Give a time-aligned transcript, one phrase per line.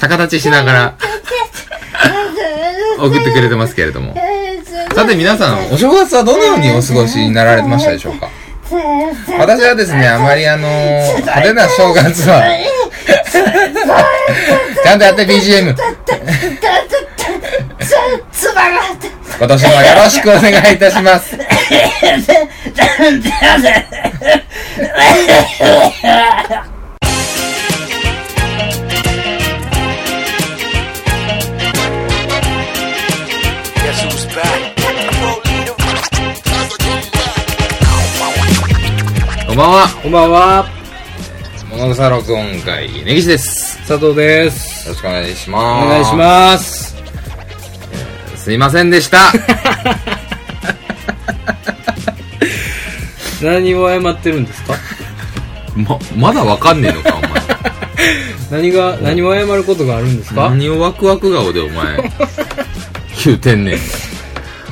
[0.00, 0.94] 逆立ちしながら
[2.98, 4.14] 送ってくれてますけれども。
[4.94, 8.28] さて皆さん、お正月はどのようにお過ごしになられましたでしょうか？
[9.38, 10.68] 私はですね、あまりあの
[11.20, 12.42] 派手な正月は、
[14.82, 15.74] ちゃんとやって BGM。
[19.38, 21.36] 今年もよろしくお願いいたします。
[39.56, 39.88] んばんは。
[40.02, 40.66] こんばんは、
[41.70, 43.78] 物草録音会、根岸です。
[43.88, 44.86] 佐藤です。
[44.88, 45.88] よろしくお願いしおます。
[45.88, 46.94] 願いします。
[48.36, 48.42] す。
[48.44, 49.32] すいませんでした。
[53.42, 54.74] 何を謝ってるんですか？
[55.74, 57.30] ま、まだわかんねえのか、お前。
[58.62, 60.50] 何が、何を謝ることがあるんですか？
[60.50, 61.96] 何をワクワク顔でお前、
[63.24, 63.78] 言うてんねん。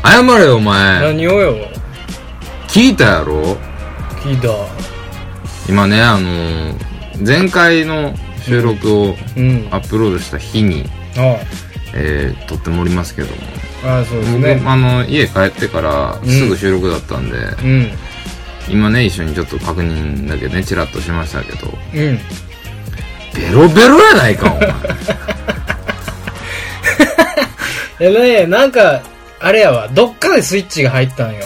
[0.05, 1.01] 謝れよ、お前。
[1.01, 1.57] 何をよ
[2.69, 3.57] 聞いたやろ？
[4.23, 4.49] 聞いた。
[5.69, 8.13] 今ね、あのー前回の
[8.43, 9.69] 収録をうん。
[9.71, 10.85] アップロードした日に、
[11.17, 11.37] あ
[11.95, 13.35] えー撮ってもおりますけども。
[13.85, 14.63] あ、あそうです僕、ね。
[14.67, 17.91] あの、家帰ってからすぐ収録だったんで、うん。
[18.69, 22.19] 今ね、一緒にちょっと確認だけね、チラッとしましたけど、うん。
[23.35, 24.73] ベロベロやないか、お前。
[28.01, 29.03] え、ねなんか、
[29.41, 31.45] あれやわ、どっかでスイッチが入ったんよ。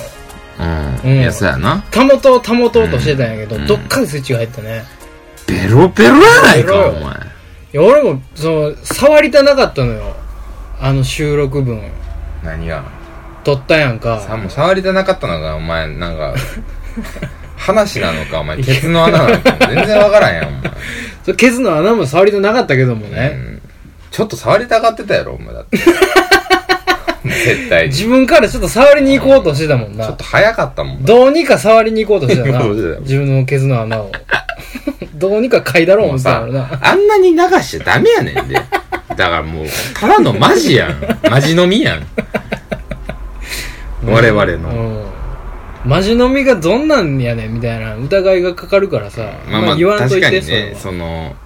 [0.59, 1.11] うん。
[1.11, 1.85] うんいや、そうやな。
[1.95, 4.85] 保とう、保とうとしてたんやけど、うんどっかでスイッチが入ったね。
[5.47, 7.01] ベロベロやないか、お前。
[7.01, 7.01] い
[7.73, 10.17] や、俺も、その、触りたなかったのよ。
[10.81, 11.83] あの収録分。
[12.45, 12.85] 何が？
[13.45, 14.21] 撮ったやんか。
[14.21, 16.35] さ、もう触りたなかったのが、お前、なんか、
[17.57, 20.61] 話なのか、お前、ケツの穴なのか、全然わからんやん、お前。
[21.25, 23.29] それケツの穴も触りたなかったけどもうね。
[23.29, 23.63] ん
[24.11, 25.79] ちょっと触りたがってたやろ、お前だって。
[27.45, 30.17] 絶対自分からちょっと触りに行こうとしてたもんなょっ。
[30.17, 31.05] と早かったもん。
[31.05, 32.65] どうにか触りに行こうとしてたな。
[33.01, 34.13] 自分のケツの穴を。
[35.15, 36.91] どうにか嗅いだろうもうさ思ってたから、な。
[36.91, 38.55] あんなに流しちゃダメやねんで。
[38.55, 38.63] だ
[39.17, 40.97] からもう、ただのマジやん。
[41.29, 42.07] マジ飲みやん。
[44.05, 44.69] 我々の。
[44.69, 45.91] うん。
[45.91, 49.23] マジ飲みがどんなんやねんみたいな疑いがかかるからさ。
[49.51, 50.79] まあまあ、言わんと確いて、かにね、それは。
[50.79, 51.37] その、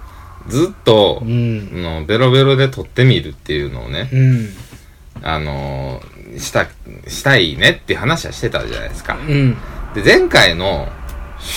[0.47, 1.81] ずっとう、ん。
[1.81, 4.49] のベロベロで撮ってみるっていうのをね、うん。
[5.23, 6.67] あのーした、
[7.07, 9.17] したいねって話はしてたじゃないですか。
[9.27, 9.55] うん。
[9.93, 10.87] で、前回の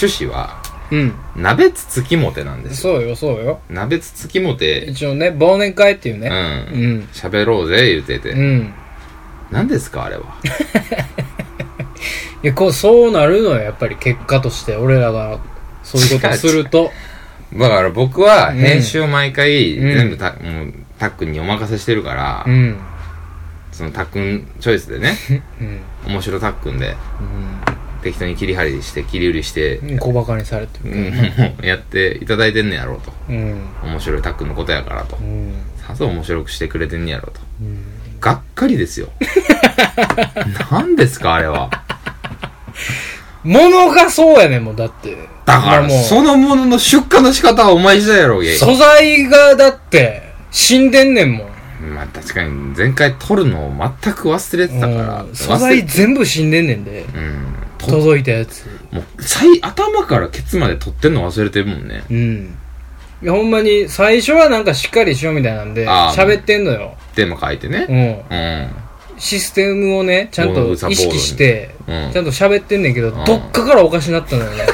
[0.01, 1.15] 趣旨は、うん。
[1.35, 2.95] 鍋つつきもてなんですよ。
[2.99, 3.61] そうよ、そうよ。
[3.71, 6.29] 鍋つつきもて、一応ね、忘年会っていううね。
[6.29, 6.33] ん。
[6.33, 7.09] うん。
[7.13, 8.31] 喋ろうぜ、言うてて。
[8.31, 8.73] うん。
[9.51, 10.23] 何ですか、あれは？
[12.43, 14.77] いや、こう、そうなるのよ、やっぱり結果として。
[14.77, 15.39] 俺らが、
[15.83, 16.93] そういうことすると。
[17.55, 22.77] だから僕は編集を毎回うん全部た、もうタックンにお任せしてるから、うん。
[23.77, 25.19] そのタックンチョイスでね、
[25.61, 25.65] う
[26.09, 26.13] ん。
[26.13, 26.97] 面白タックンで
[28.03, 29.99] 適当に切り張りして切り売りして、うん。
[29.99, 30.91] 小馬鹿にされてる。
[30.91, 31.13] うん、
[31.63, 33.13] やっていただいてんねやろうと。
[33.29, 33.61] うん。
[33.85, 35.23] 面白いタックンのことやからとう。
[35.23, 35.53] ん。
[35.87, 37.41] さぞ面白くしてくれてんねやろうと。
[37.61, 37.85] うん。
[38.19, 39.09] がっかりですよ。
[40.71, 41.71] 何ですか、あれは。
[43.45, 45.17] 物がそうやねんもん、だって。
[45.45, 48.57] だから、もうそのものの出荷の仕方はお前次第やろうげ。
[48.57, 51.56] 素材がだって、死んでんねんもん。
[51.95, 55.23] まあ確かに前回撮るのを全く忘れてたから。
[55.23, 57.05] うん素材全部死んでんねんで。
[57.15, 57.55] うん。
[57.79, 58.67] と届いたやつ。
[58.91, 62.05] もう、最、頭からケツまで撮ってんの忘れてるもんね。
[62.11, 62.59] うん。
[63.23, 66.95] いや、ほんまに、最初はなんかしっかりしようみたいなんで、あー喋ってんのよ。
[67.15, 67.87] テーマ書いてね。
[68.31, 68.37] うん。
[68.37, 68.69] うん。
[69.19, 74.67] システムをね、ちゃんと意識して、うんちゃんと喋ってんねんけど、んどっかからおかしなったのよね。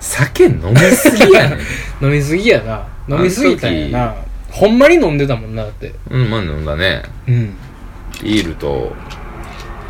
[0.00, 1.58] 酒飲みすぎやねん。
[2.02, 2.12] うん。
[2.12, 2.86] 飲みすぎやな。
[3.08, 4.14] 飲みすぎたんやな。
[4.56, 5.92] ほんまに飲んでたもんな、だって。
[6.10, 7.02] うん、まあ飲んだね。
[7.28, 7.54] うん。
[8.22, 8.94] ビールと、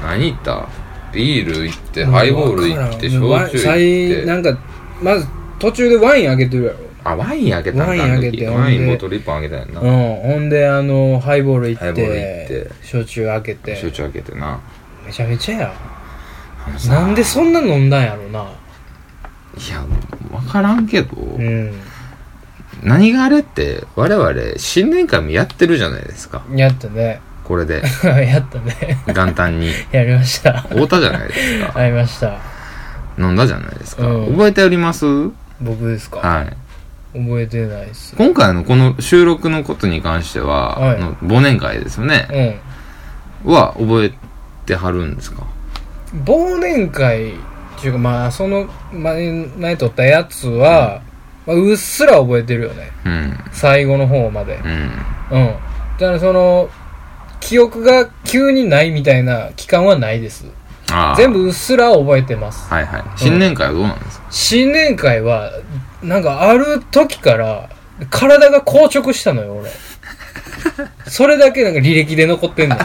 [0.03, 0.69] 何行った？
[1.13, 4.25] ビール行って、ハイボール行って、焼酎行っ最て。
[4.27, 4.59] なんか、
[5.01, 5.27] まず、
[5.61, 6.79] 途中でワインあげてるやろ。
[7.05, 9.81] あ、ワインあげたんだワインあげてワインボトル1本あげたんやんな。
[9.81, 9.89] うん。
[10.17, 13.77] ほんで、あの、ハイボール行って、焼酎開けて。
[13.77, 14.61] 焼酎あげてな。
[15.07, 15.73] めちゃめちゃや。
[16.89, 18.41] なんでそんな飲んだんやろな。
[19.57, 19.85] いや、
[20.33, 21.73] わからんけど、うん。
[22.83, 26.43] 何があれって、我々、新年会もやってるじゃないですか。
[26.55, 27.21] やったね。
[27.45, 28.99] これで、 やったね。
[29.07, 29.71] 元旦に。
[29.93, 30.65] やりました。
[30.71, 31.73] 会うたじゃないですか。
[31.75, 32.37] 会いました。
[33.19, 34.07] 飲んだじゃないですか。
[34.07, 35.07] うん覚えております？
[35.61, 36.19] 僕ですか？
[36.19, 36.47] はい。
[37.19, 38.15] 覚えてないっす。
[38.17, 42.59] 今回のこの収録のことに関しては、はいあの忘年会ですよね。
[43.45, 43.53] うん。
[43.53, 44.13] は、覚え
[44.67, 45.45] てはるんですか？
[46.25, 47.35] 忘年会っ
[47.81, 51.01] ていうかまあその前前撮ったやつは、
[51.47, 53.39] まあ、うっすら覚えてるよねうん。
[53.53, 55.39] 最後の方までうん。
[55.39, 55.57] うん
[55.99, 56.69] だからその
[57.41, 60.47] 記憶が急にないみたいな期間はないです。
[61.17, 63.05] 全部うっすら覚えてますはいはい。
[63.17, 65.53] 新年会はどうなんですか、新年会は
[66.03, 67.69] なんかある時から
[68.11, 69.71] 体が硬直したのよ俺
[71.11, 72.77] それだけなんか履歴で残ってんの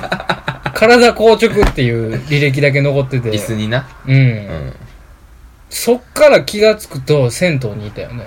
[0.74, 3.88] 体硬直っていう履歴だけ残ってて椅子にな。
[4.08, 4.74] うんうん。
[5.70, 8.26] そっから気がつくと銭湯にいたよね。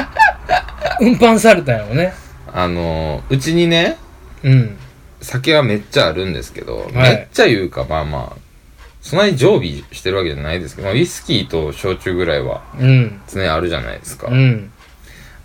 [1.00, 2.12] 運搬されたよね。
[2.52, 3.96] あのー、うちにね、
[4.42, 4.76] うん。
[5.20, 8.38] 酒はめっちゃあるんですけど、はいめっちゃ言うか、まあまあ、
[9.02, 13.20] そんなに常備してるわけじゃないですけど、まあ、ウイスキーと焼酎ぐらいはうん。
[13.28, 14.28] 常にあるじゃないですか。
[14.28, 14.70] うん。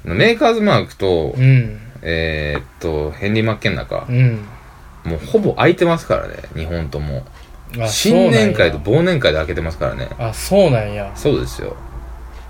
[0.03, 1.79] メーカーズマークと、うん。
[2.01, 4.45] えーっと、ヘンリー・マッケンナかう、ん。
[5.03, 7.25] もうほぼ空いてますからね、日本とも。
[7.79, 10.07] あ新年会と忘年会で開けてますからね。
[10.09, 11.11] なんやあ、そうなんや。
[11.15, 11.75] そうですよ。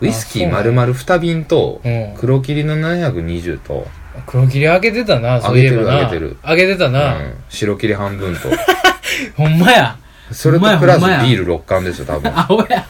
[0.02, 3.88] ウイスキー丸々2瓶とうん、黒霧の720と、
[4.26, 5.92] 黒霧開けてたな、そういえばな。
[6.00, 7.12] 開けてる開けてたうな。
[7.20, 8.50] ん、白霧半分と、
[9.38, 9.96] ほんまや。
[10.32, 12.32] それとほんまやプラスほんまやビール6缶ですよ、多分。
[12.38, 12.86] アホや。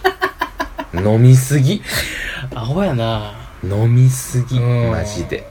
[0.93, 1.81] 飲みすぎ？
[2.55, 3.33] アホやな。
[3.63, 4.57] 飲みすぎ。
[4.57, 5.47] うんマジで。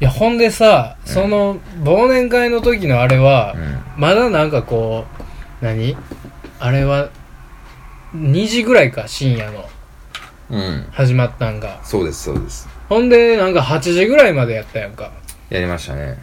[0.00, 3.78] いや、ほんでさ、その、忘年会の時のあれはう、ん。
[3.96, 5.04] まだなんかこ
[5.60, 5.96] う、何？
[6.58, 7.08] あれは、
[8.16, 9.64] 2時ぐらいか、深夜の。
[10.52, 10.86] うん。
[10.92, 11.80] 始まったんが。
[11.82, 12.68] そうです、そうです。
[12.88, 15.10] ほんで、なんか8時ぐらいまでやったやんか。
[15.48, 16.18] やりましたね。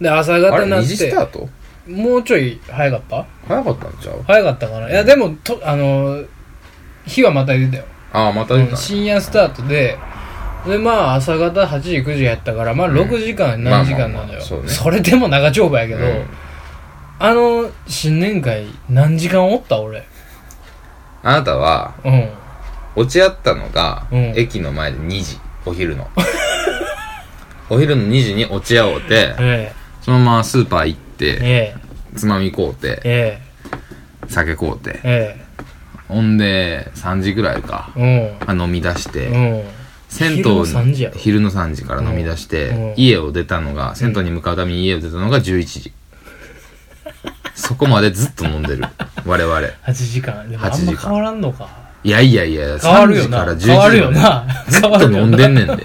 [0.00, 1.48] で、朝あれ、方になっ2時スターて、ト？
[1.90, 3.26] もうちょい早かった？
[3.48, 4.22] 早かったんちゃう？
[4.26, 6.22] 早かったかないや、でも、と、あの、
[7.04, 7.84] 日はまた出たよ。
[8.12, 8.76] ああ、また出たね。
[8.76, 9.98] 深夜スタートで、
[10.66, 14.40] で、まあ、朝方8時、9時やったから、まあ、ん6時間、まあ何時間なのよ。
[14.40, 16.26] そうねれでも長丁場やけど、うん
[17.22, 20.02] あの、新年会、何時間おった俺？
[21.22, 22.30] あなたは、うん。
[22.96, 25.38] 落ち合ったのが、うん駅の前で2時。
[25.66, 26.08] お昼の。
[27.70, 29.72] お昼の2時に落ち合おうて、え
[30.02, 31.74] そのままスーパー行っえ、て、え
[32.16, 33.42] つまみ買うて、え、え
[34.28, 35.44] 酒買うてえ、、え
[36.08, 39.52] ほんで、3時ぐらいか、え、あ飲み出して、うん。
[39.52, 39.62] うん。
[40.08, 41.16] 銭湯昼の3時やろ？
[41.18, 45.92] 昼の3時から飲み出して、うん家を出たのが、銭湯に向かうために家を出たのが11時。
[47.54, 48.84] そこまでずっと飲んでる。
[49.24, 49.54] 我々。
[49.58, 50.50] 8時間。
[50.50, 51.68] でもあ8時間んま変わらんのか。
[52.02, 53.54] いやいやいや、変わる3よな。
[53.56, 54.64] 時から11時までな。
[54.68, 55.84] ずっと飲んでんねんで。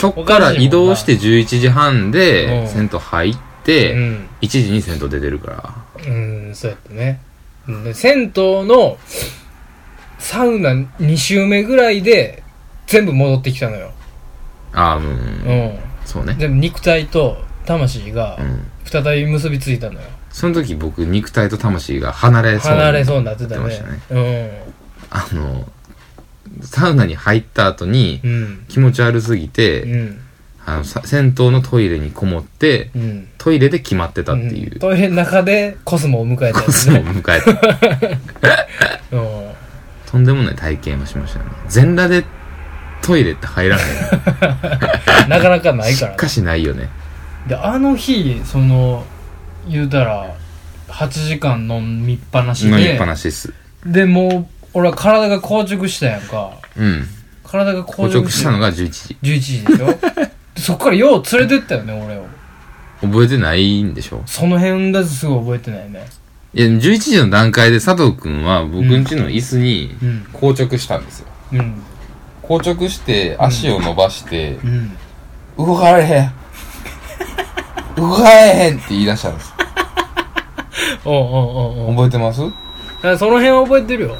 [0.00, 4.28] そっから移動して11時半うで、ん銭湯入っうて、ん。
[4.42, 5.50] 1時に銭湯出てるか
[5.96, 6.04] ら。
[6.06, 7.20] うん、そうやったね。
[7.94, 8.98] 銭湯の
[10.18, 12.42] サウナ2周目ぐらいで
[12.86, 13.90] 全部戻ってきたのよ。
[14.74, 15.04] ああ、うん。
[15.04, 15.78] うん。
[16.04, 16.36] そうね。
[16.38, 18.66] 全部肉体と魂がうん。
[18.84, 20.00] 再び結びついたのよ。
[20.36, 24.00] その時僕、肉体と魂が離れそうに離れそうになってたなってまねしたね。。
[24.10, 24.50] うん。
[25.08, 25.64] あの、
[26.60, 28.64] サウナに入った後にうん。
[28.68, 30.20] 気持ち悪すぎうて、ん。
[30.66, 33.28] あの、さ銭湯のトイレにこもって、うん。
[33.38, 37.00] トイレで決まってたっていんう、トイレの中でコスモを迎えたやコスをつね。
[37.00, 39.16] 迎えた。
[39.16, 39.50] うん。
[40.04, 41.46] とんでもない体験をしましたね。
[41.68, 42.26] 全裸で
[43.00, 43.86] トイレって入らない。
[45.30, 46.90] なかなかないからねしかしないよね。
[47.48, 49.06] であの日その
[49.68, 50.34] 言うたら
[50.88, 52.70] 8時間飲みっぱなしで。
[52.70, 53.52] 飲みっぱなしです。
[53.84, 56.52] でもう俺は体が硬直したやんか。
[56.76, 57.06] うん。
[57.44, 59.16] 体が硬硬直し直したのが11時。
[59.22, 59.86] 11時でしょ。
[59.86, 62.26] でそっからよう連れてったよね俺を。
[63.02, 64.22] 覚えてないんでしょ？
[64.26, 66.06] その辺だとすごい覚えてないね。
[66.54, 70.26] いや、11時の段階で佐藤くんは僕ん家の椅子にうん。
[70.32, 71.26] 硬直したんですよ。
[71.52, 71.82] うん。
[72.42, 74.96] 硬直して足を伸ばして、うん。
[75.58, 76.32] 動かれへん。
[77.96, 79.52] 動かれへんって言い出したんです。
[81.04, 81.94] おうおうおうおう。
[81.94, 82.40] 覚えてます？
[82.40, 82.52] だか
[83.10, 84.16] らその辺は覚えてるよ。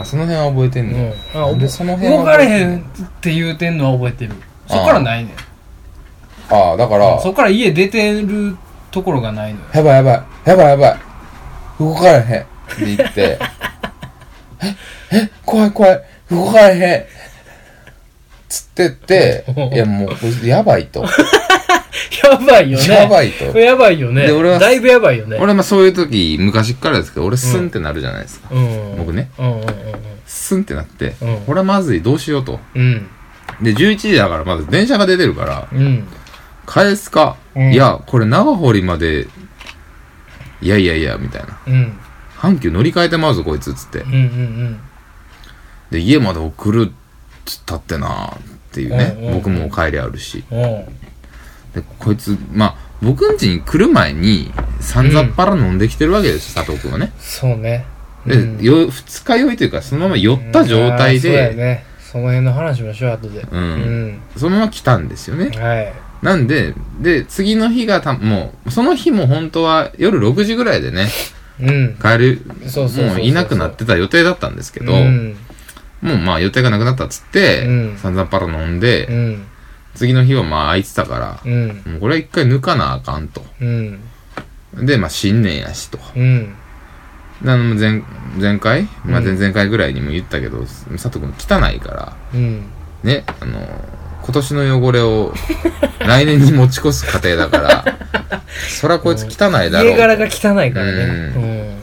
[0.00, 1.08] あ、その辺は覚えてんうん。
[1.08, 2.82] の、あなんでその辺は動かれへんっ
[3.20, 4.32] て言うてんのは覚えてる。
[4.68, 6.54] そっからないねん。
[6.54, 8.56] ああ、だから、そっから家出てる
[8.90, 9.66] ところがないのよ。
[9.74, 10.96] やばいやばい、やばいやばい、
[11.80, 12.46] 動かれへんって
[12.96, 13.38] 言って、
[15.12, 17.04] え、え、怖い怖い、動かれへん。
[18.48, 19.44] つってって、
[19.74, 20.06] いやも
[20.42, 21.04] う、やばいと。
[22.24, 22.86] やばいよね。
[22.86, 23.58] やばいと。
[23.58, 24.26] やばいよね。
[24.26, 25.38] で俺はだいぶやばいよね。
[25.40, 28.48] 俺まあそういう時、昔っからですけど、俺スンってなるじゃないですか。
[28.52, 28.96] うん。
[28.98, 29.30] 僕ね。
[29.38, 29.66] うんうん
[30.26, 32.60] スンってなって、うんこれはまずい、どうしようと。
[32.74, 33.08] うん。
[33.60, 33.64] うん。
[33.64, 36.06] で、11時だからまだ電車が出てるから、うん。
[36.66, 39.26] 返すか、うんいや、これ長堀まで、
[40.60, 41.58] いやいやいや、みたいな。
[41.66, 41.98] うん。
[42.36, 44.12] 阪急乗り換えてまうぞ、こいつ、つってうん。
[44.12, 44.80] うん
[45.90, 46.92] で、家まで送るっ
[47.46, 48.38] つったってなっ
[48.72, 50.44] ていうね、うんうんうん僕も帰りあるし。
[50.50, 50.84] うん。
[51.74, 51.82] うん。
[51.82, 57.12] で、こいつ、まあ、僕ん家に来る前に、さんざっぱら飲んできてるわけですよ、佐藤くんはね。
[57.18, 57.84] そうね。
[58.26, 61.84] で、うんよ、二日酔いというか、そのまま酔った状態うんあーそうやで、ね。
[62.00, 63.46] その辺の話しましょう、後で。
[63.50, 64.20] うんうん。
[64.36, 65.50] そのまま来たんですよね。
[65.58, 65.92] はい。
[66.22, 71.08] なんで、で、次の日がた、もう、その日も本当は夜6時ぐらいでね、
[71.60, 71.96] うん。
[72.00, 75.36] 帰る、そうそうそうそうもういなくなってた予定だったんですけど、うん。
[76.00, 79.46] もうまあ予定がなくなったっつって、うん散々パラ飲んで、うん。
[79.98, 81.68] 次の日はまあ空いてたから、うん。
[81.84, 83.42] もうこれは一回抜かなあかんと。
[83.60, 84.00] うん。
[84.74, 85.98] で、まあ新年やしと。
[86.14, 86.54] うん。
[87.42, 88.02] であの前、
[88.38, 88.88] 前回？
[89.04, 92.66] まあうん前々回ぐらいにも言ったけど、佐藤くん汚いから、うん。
[93.02, 93.60] ね、あの、
[94.22, 95.34] 今年の汚れを
[96.00, 97.84] 来年に持ち越す過程だから、
[98.68, 99.92] そらこいつ汚いだろう。
[99.92, 100.92] 家柄が汚いからね。
[100.92, 101.78] うん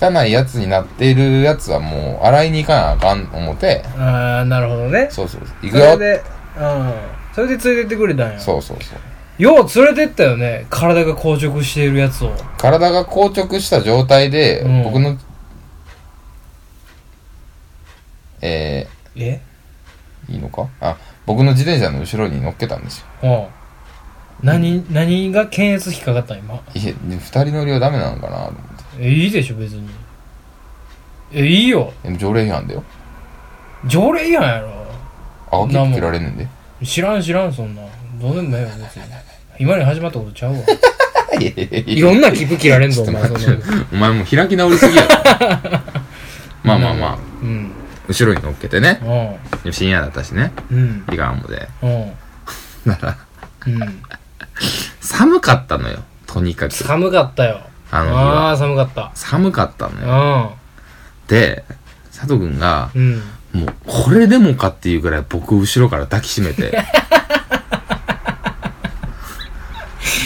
[0.00, 4.02] 汚いやつになっているやつはもう洗いに行かなあかん思って、うん。
[4.02, 5.08] ああ、なるほどね。
[5.10, 5.56] そうそうそう。
[5.62, 5.92] 行くよ。
[5.92, 6.22] それで、
[6.58, 6.92] うん。
[7.34, 8.38] それで連れてってくれたんや。
[8.38, 8.98] そうそうそう。
[9.42, 10.66] よう連れてったよね。
[10.70, 12.32] 体が硬直しているやつを。
[12.56, 15.18] 体が硬直した状態で、うん僕の、
[18.40, 18.86] え
[19.16, 19.40] え？
[20.28, 20.68] ー、いいのか？
[20.80, 23.06] あ、僕の自転車の後ろに乗っけたんですよ。
[24.42, 24.46] うん。
[24.46, 26.54] 何、何が検閲引っかかったん今？
[26.54, 28.36] いえ、で二人乗りはダメなのかな？
[28.44, 28.54] と思っ
[28.98, 29.06] て。
[29.06, 29.88] え、いいでしょ、別に。
[31.32, 31.92] え、いいよ。
[32.04, 32.84] でも条例違反だよ。
[33.86, 34.70] 条例違反やろ。
[35.50, 36.46] 赤切符切られんねんで。
[36.84, 37.82] 知らん知らん、そんな。
[38.20, 39.02] どうでもええよ、別に。
[39.58, 40.58] 今に始まったことちゃうわ。
[41.40, 43.56] いろんな切符切られんぞ、お前、そんなの。
[43.92, 45.08] お前もう開き直りすぎやろ。
[46.62, 47.72] まあまあまあ、うん。
[48.08, 49.00] 後ろに乗っけてね。
[49.64, 50.52] う深夜だったしね。
[50.70, 50.74] ん。
[50.74, 50.78] う
[51.10, 51.14] ん。
[51.14, 51.68] いかんもで。
[51.82, 52.12] うん。
[52.86, 53.16] だから、
[53.66, 54.02] うん。
[55.00, 55.98] 寒かったのよ。
[56.26, 56.72] とにかく。
[56.72, 57.60] 寒かったよ。
[57.90, 58.50] あの日は。
[58.52, 59.10] あ寒かった。
[59.14, 60.52] 寒かったのよ。
[61.26, 61.64] うで、
[62.12, 62.98] 佐藤くんが、ん。
[62.98, 63.22] うん。
[63.54, 66.76] もう、これでもかっていうぐらい僕を後ろから抱きしめて。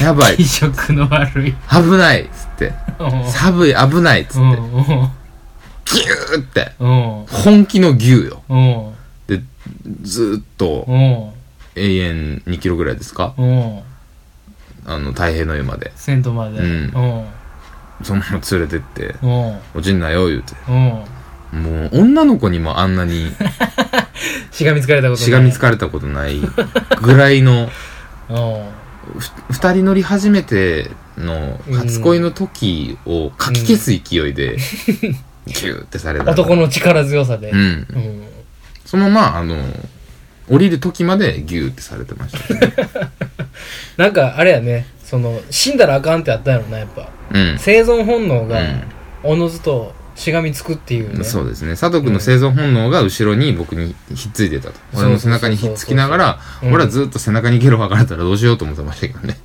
[0.01, 0.45] やばい気。
[0.45, 1.55] 色の悪い。
[1.71, 2.73] 危ないっつって。
[2.99, 3.31] うん。
[3.31, 4.41] 寒い、危ないっつって。
[4.41, 4.55] うん。
[4.55, 6.73] ギューって。
[6.79, 7.25] うん。
[7.29, 8.43] 本気の牛よ。
[8.49, 8.95] うん。
[9.27, 9.43] で、
[10.03, 11.33] ずーっとう、ん。
[11.75, 13.35] 永遠2キロぐらいですか？
[13.37, 13.81] うん。
[14.87, 15.93] あの、太平の湯まで。
[15.97, 16.59] 銭湯まで。
[16.59, 17.25] うんうん。
[18.05, 19.59] そのまま連れてって、うん。
[19.75, 20.55] 落ちんなよ、言うて。
[21.53, 21.63] うん。
[21.63, 23.33] もう、女の子にもあんなに
[24.53, 25.25] しがみつかれたことない。
[25.27, 26.41] しがみつかれたことない
[27.03, 27.71] ぐらいの、
[28.29, 28.37] うん。
[29.19, 34.57] ふ二人乗り初めての初恋の時をかき消す勢いで、
[35.47, 36.33] ギューってされた。
[36.33, 37.51] 男の力強さで。
[37.51, 37.59] うん。
[37.59, 38.23] うん。
[38.85, 39.57] そのまま、あの、
[40.51, 42.75] 降りる時までギューってされてました、ね。
[43.97, 47.09] なんか、あれやね、その、死んだらあかんってあったやろな、やっぱ。
[47.33, 47.59] うん。
[47.59, 48.83] 生存本能が、うん
[49.23, 51.23] おのずとしがみつくっていうね。
[51.23, 51.77] そうですね。
[51.77, 54.75] 佐藤君の生存本能が後ろに僕にひっついてたと。
[54.95, 59.37] 俺の背中にひっつきながら、うん俺はずっと背中にゲロ吐かれたらどうしようと思ってましたけどね。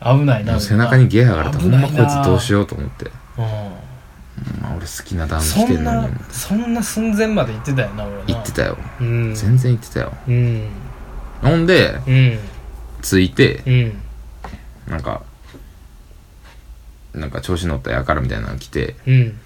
[0.00, 0.60] 危ないな。
[0.60, 3.06] 背中にゲロ吐かれたらほんまこいつどうしようと思って。
[3.06, 3.10] う
[4.60, 5.46] まあ俺好きなダウンん。
[5.46, 8.22] 着てるのにな。、そんな寸前まで行ってたよな、俺な。
[8.26, 8.78] 言ってたよ。
[9.00, 9.34] うん。
[9.34, 10.12] 全然言ってたよ。
[10.28, 10.68] うん。
[11.42, 12.38] ほんで、うん。
[13.02, 14.00] 着いて、うん。
[14.86, 15.22] なんか、
[17.14, 19.38] なんか調子乗ったやからみたいなの来て、うん。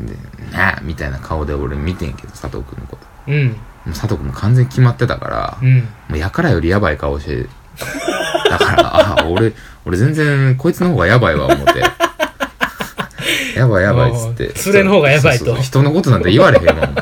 [0.00, 0.14] で、
[0.52, 3.06] なあみたいな顔で俺見てんけど、佐藤君のこと。
[3.28, 3.48] うん。
[3.48, 3.54] も
[3.86, 5.78] う佐藤君も完全に決まってたから、うん。
[5.80, 7.46] もうやからよりやばい顔して、
[8.48, 9.52] だから、あ、俺、
[9.84, 11.82] 俺全然こいつの方がやばいわ、思って。
[13.56, 14.72] やばいやばいっつって。
[14.72, 16.94] れの方がやばいと人のことなんて言われへんもん。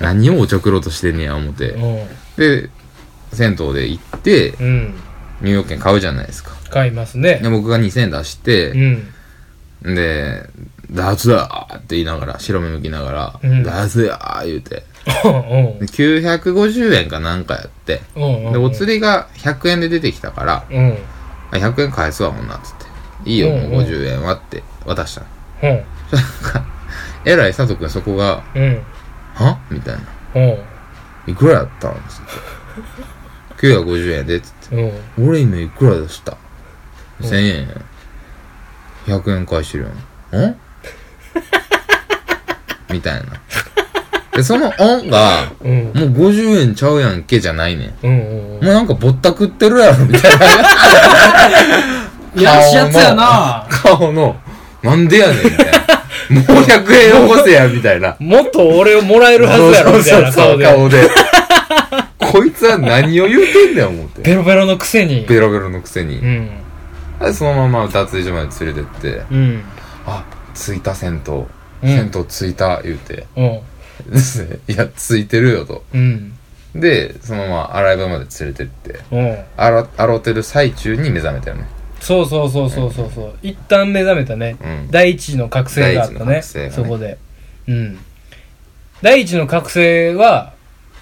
[0.00, 1.70] 何をおちょくろうとしてんねや、思って。
[1.70, 2.08] うん。
[2.36, 2.70] で、
[3.32, 4.94] 銭湯で行って、うん。
[5.42, 6.52] 入浴券買うじゃないですか。
[6.70, 7.48] 買いますねで、。
[7.48, 9.12] 僕が2000円出しうて、ん。
[9.82, 10.48] で、
[10.90, 14.84] ダーツだーって言いながら、白目向きながら、うんダーツやー言うて。
[15.24, 15.28] う
[15.78, 18.02] んで、950円かなんかやって。
[18.14, 18.46] うん。
[18.46, 18.52] うん。
[18.52, 20.98] で、お釣りが100円で出てきたから、うん。
[21.50, 22.72] あ100円返すわ、ほんなっつっ
[23.24, 23.30] て。
[23.30, 25.26] いいよ、もう50円はって渡したの。
[25.62, 25.84] うん。
[27.24, 28.82] えらい佐藤くんそこが、うん。
[29.34, 29.58] は？
[29.70, 30.00] みたいな。
[30.34, 30.40] う
[31.28, 31.32] ん。
[31.32, 31.94] いくらやったん？
[32.08, 33.66] つって。
[33.66, 34.76] 950円で、つって。
[35.16, 35.28] うん。
[35.28, 36.36] 俺今いくらでした、
[37.20, 37.84] ?1000 円。
[39.06, 39.86] 100円返してる
[40.32, 40.44] やん。
[40.46, 40.56] ん
[42.90, 43.22] みたいな。
[44.36, 45.84] で、そのんが、うん。
[45.84, 48.06] もう50円ちゃうやんけじゃないねん。
[48.06, 48.10] うん。
[48.10, 48.64] うん。
[48.64, 50.46] もうなんかぼったくってるやろ、みたいな。
[52.34, 53.66] いやらしいやつやな。
[53.68, 54.36] 顔の、
[54.82, 55.72] なんでやねん、みたいな。
[56.54, 58.16] もう100円よこせや、みたいな。
[58.18, 60.64] もっと俺をもらえるはずやろ、みたいな顔で。
[60.64, 61.10] 顔で。
[62.18, 64.22] こいつは何を言うてんだよ、思って。
[64.22, 65.26] ベロベロのくせに。
[65.28, 66.16] ベロベロのくせに。
[66.16, 66.50] うん。
[67.26, 69.62] でそのまま脱衣所まで連れてって、うん。
[70.06, 70.24] あ、
[70.54, 71.34] 着いた銭湯。
[71.34, 71.48] うん
[71.82, 73.26] 銭湯着いた、言うて。
[73.36, 73.60] うん。
[74.12, 74.58] ですね。
[74.68, 75.84] いや、着いてるよと。
[75.92, 76.32] うん。
[76.74, 79.38] で、そのまま洗い場まで連れてって、うん。
[79.56, 81.66] 洗、洗ってる最中に目覚めたよね。
[82.00, 83.34] そうそうそうそうそうそう。
[83.42, 84.56] 一旦目覚めたね。
[84.60, 84.88] うん。
[84.90, 86.34] 第一の覚醒があった第一のね。
[86.36, 87.18] 覚醒がねそこで。
[87.68, 87.98] うん。
[89.02, 90.52] 第一の覚醒は、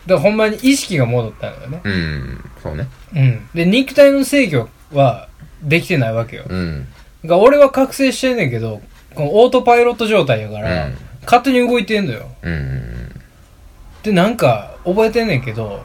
[0.06, 1.80] だからほんまに意識が戻ったのよね。
[1.84, 2.44] うん。
[2.62, 2.86] そうね。
[3.14, 3.48] うん。
[3.54, 5.28] で、肉体の制御は
[5.62, 6.44] できてないわけよ。
[6.48, 6.86] うん。
[7.28, 8.80] 俺は覚醒してんねんけど、
[9.14, 12.26] このオートパイロット状態やから、うん勝手に動いてんのよ。
[12.42, 12.82] うん。
[14.02, 15.84] で、なんか、覚えてんねんけど、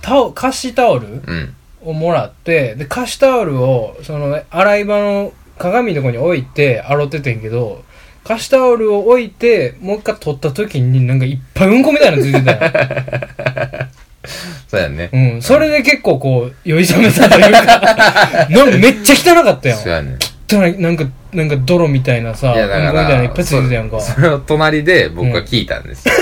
[0.00, 1.54] タオ、貸しタオルうん。
[1.82, 7.84] をもらって、で、貸しタオルを、その、洗い場の鏡のとこに置いて洗っててんけど、
[8.24, 13.81] 貸しタオルを置いて、もう一回取った時になんかいっぱいうんこみたいなのついてたよ。
[14.68, 15.10] そうやね。
[15.12, 15.42] うん。
[15.42, 19.76] それで結構こう、酔い覚めたというか、 なんかめっちゃ汚かったよ。
[19.76, 20.16] そうやね。
[20.50, 24.00] 汚い、なんか、なんか泥みたいなさ、いや、だかうんこみたいなのいっら、ぱいついてたやんか。
[24.00, 26.14] そそれを隣で僕が聞いたんですよ。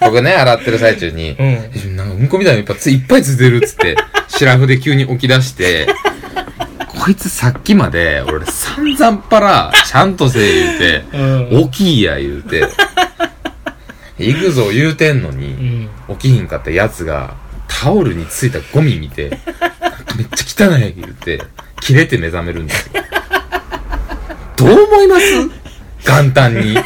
[0.00, 1.46] 僕ね、洗ってる最中に、うん。
[1.46, 3.96] えなんかうんこみたいなのいっぱいついてるっつって、
[4.28, 5.86] シラフで急に起き出して、
[6.86, 11.48] こいつさっきまで、俺散々パラ、ちゃんとせえ言うて、うん。
[11.64, 12.64] 大きいや言うて、
[14.18, 15.88] 行くぞ言うてんのうに、ん。
[16.10, 17.34] 起きひんかったやつが、
[17.68, 19.30] タオルについたゴミ見て、
[20.16, 21.42] めっちゃ汚い言うて、
[21.80, 23.02] 切れて目覚めるんですよ。
[24.56, 25.24] どう思います？
[26.06, 26.76] 元旦に。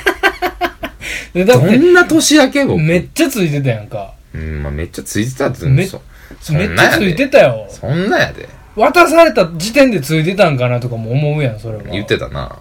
[1.46, 2.78] どんな年明け僕？
[2.80, 4.12] めっちゃついてたやんか。
[4.34, 6.02] うん、まあめっちゃついてたってめそ
[6.40, 7.66] そめっんなやでちゃついてたよ。
[7.70, 8.48] そんなやで。
[8.76, 11.84] 渡された時点でついてたんかなとかも思うやん、それは。
[11.84, 12.56] 言ってたな。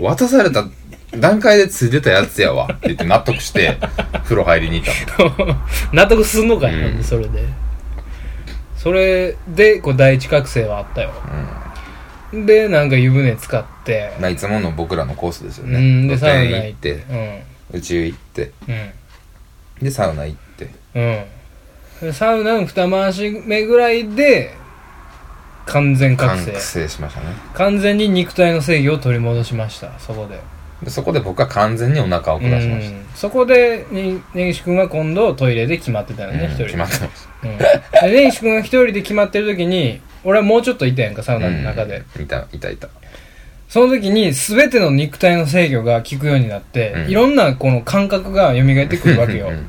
[0.00, 0.64] 渡された
[1.12, 3.78] 段階でついてたやつやわって言って納得して、
[4.24, 5.56] 風呂入りに行ったの。
[5.92, 7.44] 納得すんのかい、うんそれで。
[8.76, 11.10] それで、こう、第一覚醒はあったよ。
[12.32, 15.78] で、なんか湯船使って、まあいつもの僕らのコースですよね。
[15.78, 17.04] うん、で、サウナ行っ行って。
[17.72, 19.84] 宇宙行って、うん。
[19.84, 20.68] で、サウナ行って。
[20.94, 21.24] うん。
[22.00, 24.54] でサウナの二回し目ぐらいで、
[25.66, 26.52] 完全覚醒。
[26.52, 27.26] 覚醒しましたね。
[27.54, 30.38] 完全に肉体の制御を取り戻しました、そこで。
[30.82, 36.36] でそこで僕は完全にお腹を下しましうんそこで、ね、根岸君は今度トイレで決まってたよた。
[36.36, 36.64] ね、うん一人で。
[36.66, 37.58] 決まってましうん。
[37.58, 41.48] で根岸君が一人で決まってる時に、俺はもうちょっといたやんか、サウた。
[41.50, 42.04] ナの中で。
[42.16, 42.22] うん。
[42.22, 42.88] いた、いたいた。
[43.68, 49.52] その時に全ての肉体の制御が効くようになって、うんいろんなこの感覚が蘇ってくるわけようん。
[49.54, 49.66] うん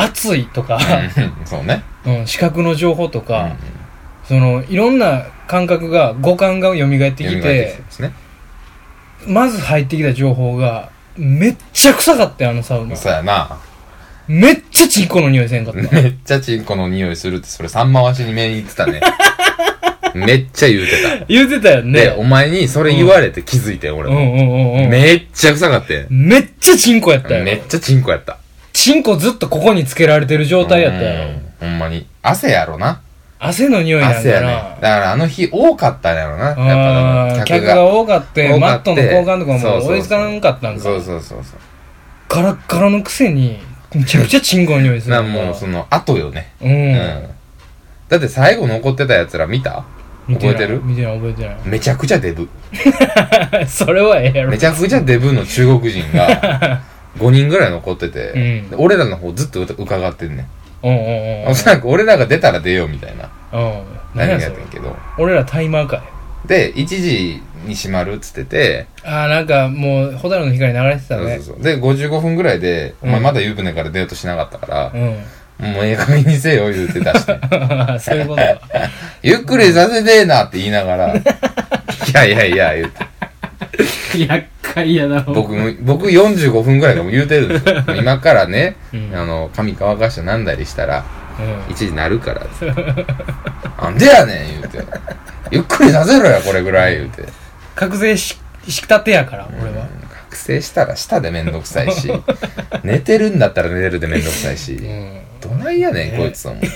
[0.00, 1.82] 暑いとか、うんそうね。
[2.06, 3.52] うん、視覚の情報とか、うん
[4.28, 8.12] その、いろんな感覚が、五感が蘇ってき蘇っててきて、ですね。
[9.26, 12.96] まず入ってきた情報が、めっちゃ臭かったよ、あのサウナ。
[12.96, 13.58] そうやな。
[14.28, 15.80] めっちゃチンコの匂いせんかった。
[15.80, 19.00] めっちゃチンコの匂いするって、それ三回しに目に言ってたね。
[20.14, 21.86] めっちゃ言うて言うてたよた。
[21.86, 22.00] ね。
[22.00, 24.18] で、お前にそれ言われて気づいて、俺も。
[24.18, 24.90] うんうんうんうん。
[24.90, 26.06] めっちゃ臭かって。
[26.08, 27.44] めっちゃチンコやったよ。
[27.44, 28.38] めっちゃチンコやった。
[28.72, 31.28] チンコずっとここにつけられてる状態やったよ。
[31.28, 32.06] うんほんまに。
[32.22, 33.00] 汗やろな。
[33.40, 34.46] 汗の匂いなん汗やね。
[34.46, 34.58] だな。
[34.62, 36.44] だからあの日多かったんやろな。
[36.46, 40.80] やっぱあーあの客が多かって、マットの交換とかも追いつかんかったんか。
[40.82, 41.60] そうそうそうそう。
[42.28, 43.58] ガラッガラのくせに、
[43.94, 46.52] めちゃくちゃチンコの匂いするなんもうその後よね。
[46.60, 46.64] う。
[46.66, 47.28] うんん。
[48.08, 49.84] だって最後残ってた奴ら見た？
[50.26, 50.82] 見覚えてる？
[50.82, 52.48] 見てない覚えてめちゃくちゃデブ。
[53.52, 53.66] ない。
[53.68, 54.50] それはええやろ。
[54.50, 56.82] めちゃくちゃデブの中国人が
[57.18, 60.46] 5人ぐらい残ってて、うんで俺らの方ずっと伺ってんねん。
[60.82, 61.48] うんうんうん。
[61.48, 63.30] おそらく俺らが出たら出ようみたいな。
[63.52, 63.84] うん。
[64.14, 64.96] 何何ややってんけど。
[65.18, 65.96] 俺らタイマーか
[66.44, 66.48] い。
[66.48, 71.54] で、1時に閉まるっつってて、ああ、なんかもう、ホタルの光流れてたねそうそう。
[71.56, 71.62] そう。
[71.62, 75.00] で、55分ぐらいで、お前うんまだ湯船から出ようとしなかったから、うん。
[75.58, 77.38] もうええ加減にせよ言うて出して。
[77.98, 78.60] そういうことだ。
[79.22, 81.22] ゆっくりさせてえなって言いながら、 い
[82.14, 83.17] やいやいや言うて。
[84.16, 87.82] 厄介やな、僕、僕45分ぐらいでも言うてるんですよ。
[87.96, 91.04] 今からね、うんあの、髪乾かして飲んだりしたら、
[91.38, 91.74] うん。
[91.74, 92.46] 1時なるから。
[93.80, 94.78] なんでやねん言うて。
[95.50, 97.24] ゆっくりさせろや、これぐらい言うて。
[97.74, 99.86] 覚醒し、したてやから、俺は。
[100.30, 102.12] 覚醒したら舌でめんどくさいし、
[102.82, 105.20] 寝てるんだったら寝てるでめんどくさいし、うん。
[105.40, 106.68] どないやねん、こいつと思って。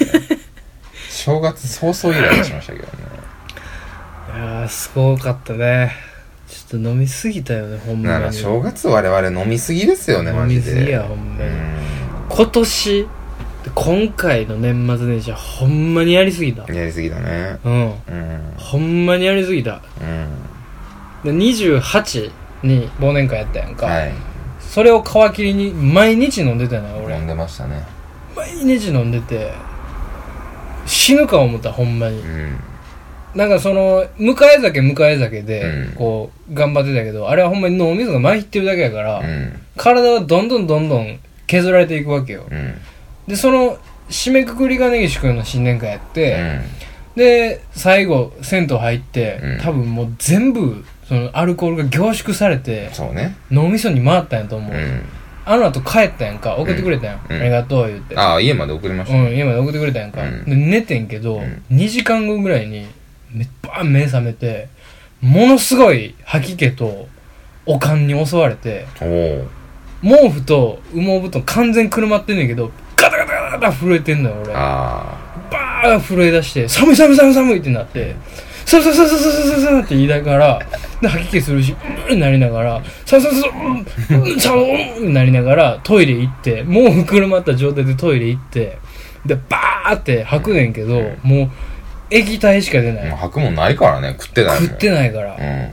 [1.10, 2.90] 正月早々イライラしましたけどね。
[4.34, 6.11] いやー、すごかったね。
[6.52, 8.14] ちょっと飲みすぎたよね、ほんまに。
[8.14, 10.70] だから正月我々飲みすぎですよね、マジで。
[10.70, 11.72] 飲みすぎやほんまにうん
[12.28, 13.08] 今年、
[13.74, 16.70] 今回の年末年始はほんまにやりすぎた。
[16.70, 17.58] やりすぎだね。
[17.64, 17.82] うん。
[17.84, 17.94] うん。
[18.58, 19.80] ほんまにやりすぎた。
[21.24, 21.38] うん。
[21.38, 22.30] で、28
[22.64, 23.86] に忘年会やったやんか。
[23.86, 24.12] はい。
[24.60, 27.24] それを皮切りに毎日飲んでたよね、俺飲。
[27.24, 27.82] んでましたね。
[28.36, 29.52] 毎日飲んでて、
[30.84, 32.56] 死ぬか思ったほんまにうん
[33.34, 35.92] なんかその迎え酒迎え酒でうん。
[35.94, 39.58] こう頑張ってたけど、あれはほんまに脳みそが参ってるだけやから、うん。
[39.76, 42.46] 体はどんどんどんどん削られていくわけよ。
[42.50, 42.74] うん。
[43.26, 43.78] でその
[44.10, 47.16] 締めくくりが根岸君の新年会やって、うん。
[47.16, 49.60] で最後銭湯入って、うん。
[49.60, 53.36] 多分もう全部そのアルコールが凝縮されてそうね。
[53.50, 55.02] 脳みそに回ったんやと思う、うん。
[55.44, 56.56] あの後帰ったやんか。
[56.56, 57.40] 送ってくれたやん、うん。
[57.40, 58.16] ありがとう言って。
[58.16, 59.18] ああ家まで送りました。
[59.18, 60.22] うん、家まで送ってくれたやんか。
[60.22, 60.44] うん。
[60.44, 61.62] で、寝てんけど、うん。
[61.70, 62.86] 2時間後ぐらいに、
[63.32, 64.68] めっバーン目覚めて、
[65.20, 67.08] ものすごい吐き気と、
[67.64, 68.86] おかんに襲われて、
[70.02, 74.52] 毛布と羽毛布団完全くるまってんねんけど、ガタガタガタガタ震えてんのよ、俺。
[74.54, 75.18] あ
[75.50, 78.16] バーン震え出して、寒い寒い寒い寒いってなって、
[78.64, 80.58] そうそうそうそうそうそうそうって言いながら、
[81.00, 81.74] で、吐き気するし、
[82.10, 88.78] うんなりながら、そうそうそう、うん、うん、寒いうんなりながら、トイレ行って、毛布くるまった状態でトイレ行って、
[89.26, 91.50] で、バーって吐くねんけど、もう、
[92.12, 93.16] 液体しか出なあもうい。
[93.16, 95.36] 吐くもんないからね食ってないもん食ってないから。
[95.36, 95.72] うん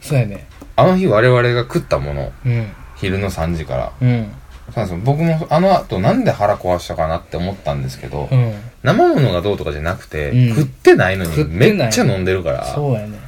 [0.00, 0.46] そうやね。
[0.76, 2.72] あの日我々が食ったものうん。
[2.96, 4.32] 昼の3時からうん。
[4.74, 8.54] そうなんですよ僕もあの後なんで腹壊したかなって思ったんですけど、うん。
[8.82, 13.18] 生ものがどうとかじゃなくて、うん食ってないの食にってないめっちゃ飲んでるからそうやね。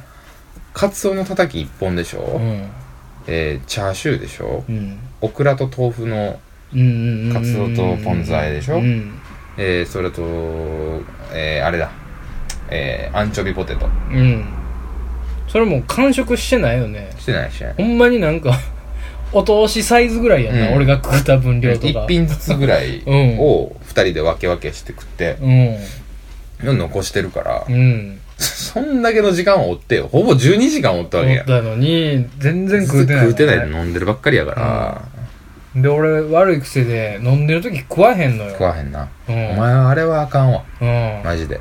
[0.73, 2.67] カツオのたたき1本でしょ、うん。
[3.27, 4.99] えーチャーシューでしょうん。
[5.21, 6.39] オクラと豆腐の、
[6.73, 7.33] うんうんうん。
[7.33, 9.13] カツオとポン酢和えでしょうん。
[9.57, 10.21] えーそれと、
[11.33, 11.91] えーあれだ、
[12.73, 14.45] えーアンチョビポテトうん。
[15.47, 17.11] それもう完食してないよね。
[17.17, 18.57] してないしねほんまになんか、
[19.31, 21.87] お通しサイズぐらいやんな、うん俺が食った分量とか。
[21.87, 26.77] 一品ずつぐらい うんを2人で分け分けして食って、うん。
[26.77, 28.19] 残してるから、うん。
[28.37, 34.51] そんだけの時間を追ってよほぼ12時間追ったわけや思ったのに、全然食うてない、食うてないで飲んでるばっかりやか
[35.75, 38.51] ら、で、俺、悪い癖で、飲んでる時食わへんのよ。
[38.51, 39.49] 食わへんな、うん。
[39.51, 41.21] お前はあれはあかんわうん。
[41.23, 41.59] マジで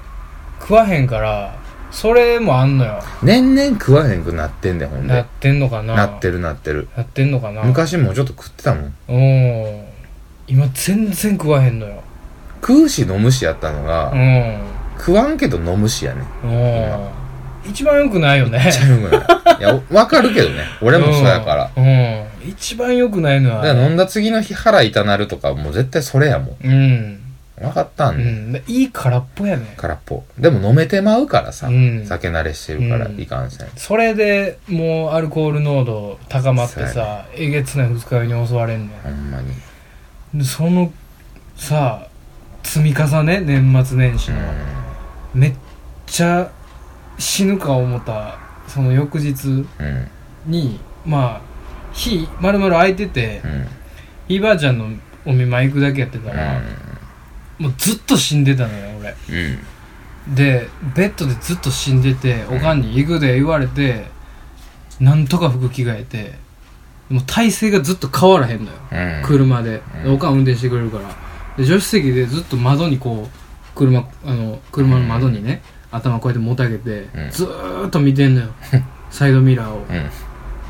[0.63, 1.57] 食わへんから、
[1.91, 3.03] それもあんのよ。
[3.23, 9.85] 年々食わへんくなってんでほんでなってんのかななってるなってるなってんのかな昔もうちょっと食ってたもんうん。
[10.47, 12.03] 今全然食わへんのよ。
[12.61, 14.61] 食うし飲むしやったのが、うん。
[14.99, 16.23] 食わんけど飲むしやね
[17.65, 17.71] うん。
[17.71, 18.59] 一番良くないよね。
[18.59, 21.85] めっちゃよくないいやわかるけどね俺もそうやから、うん。
[21.85, 22.49] うん。
[22.49, 23.63] 一番良くないのは。
[23.63, 27.22] だから飲んだ次の日腹痛なるとかもう絶対それやもんうん。
[27.63, 28.53] 分かったんうね、ん。
[28.53, 29.75] でいい空っぽやね。
[29.77, 30.25] 空っぽ。
[30.39, 32.05] でも飲めてまうからさ、うん。
[32.07, 33.21] 酒慣れしてるからうん。
[33.21, 39.49] いかんせん、それでもうアルコール濃度高まってそうさ、えげつない二日酔いに襲われんねほんまに。
[40.35, 40.39] ん。
[40.39, 40.93] で、その、
[41.57, 42.09] さ、
[42.63, 44.41] 積み重ね、年末年始うの。
[44.41, 44.45] ん。
[45.35, 45.55] めっ
[46.07, 46.51] ちゃ
[47.19, 49.67] 死ぬか思った、その翌日うん。
[50.47, 51.53] に、まあ、
[51.93, 53.67] 日、まるまる空いててう、ん。
[54.29, 54.87] ひいばあちゃんの
[55.27, 56.61] お見舞い行くだけやってたら、
[57.63, 59.15] もうずっと死んでたのよ、俺。
[59.31, 60.35] うん。
[60.35, 64.07] でベッドでずっと死んでておかんに「行くで」言われて
[65.01, 66.35] なんとか服着替えて
[67.09, 69.23] もう体勢がずっと変わらへんのよ、うん。
[69.25, 69.83] 車で。
[69.97, 70.05] うん。
[70.05, 71.05] でおかん運転してくれるから。
[71.57, 77.31] で助手席でずっと窓にこう車あの車の窓にね、頭こうやってもたげて、うん。
[77.31, 78.49] ずーっと見てんのよ
[79.11, 79.87] サイドミラーを。
[79.89, 80.11] うん。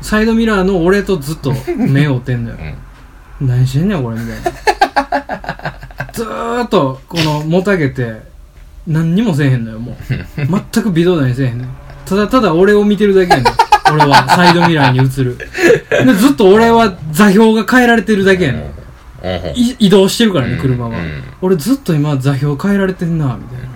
[0.01, 2.57] サイドミラーの俺とずっと目を追ってんのよ。
[3.39, 3.47] うん。
[3.47, 5.73] 何してんねんこれみたいな
[6.13, 8.21] ずーっとこのもたげて
[8.87, 9.95] 何にもせえへんのよもう。
[10.73, 11.69] 全く微動だにせえへんのよ。
[12.05, 13.45] ただただ俺を見てるだけやねん。
[13.93, 15.37] 俺はサイドミラーに映る。
[16.05, 18.73] でずっと俺は座標が変えられてるだけやねん。
[19.55, 20.59] 移動してるからねうん。
[20.59, 21.23] 車は、うん。
[21.41, 23.69] 俺ずっと今座標変えられてんなみたいな。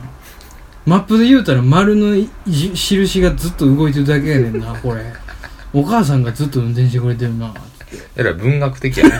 [0.85, 5.01] マップで言うたら丸の印がずっと動いてるだけやねんなこれ。
[5.73, 7.53] お母さんがずっと運転してくれてるな
[8.15, 9.17] えらい文学的やね。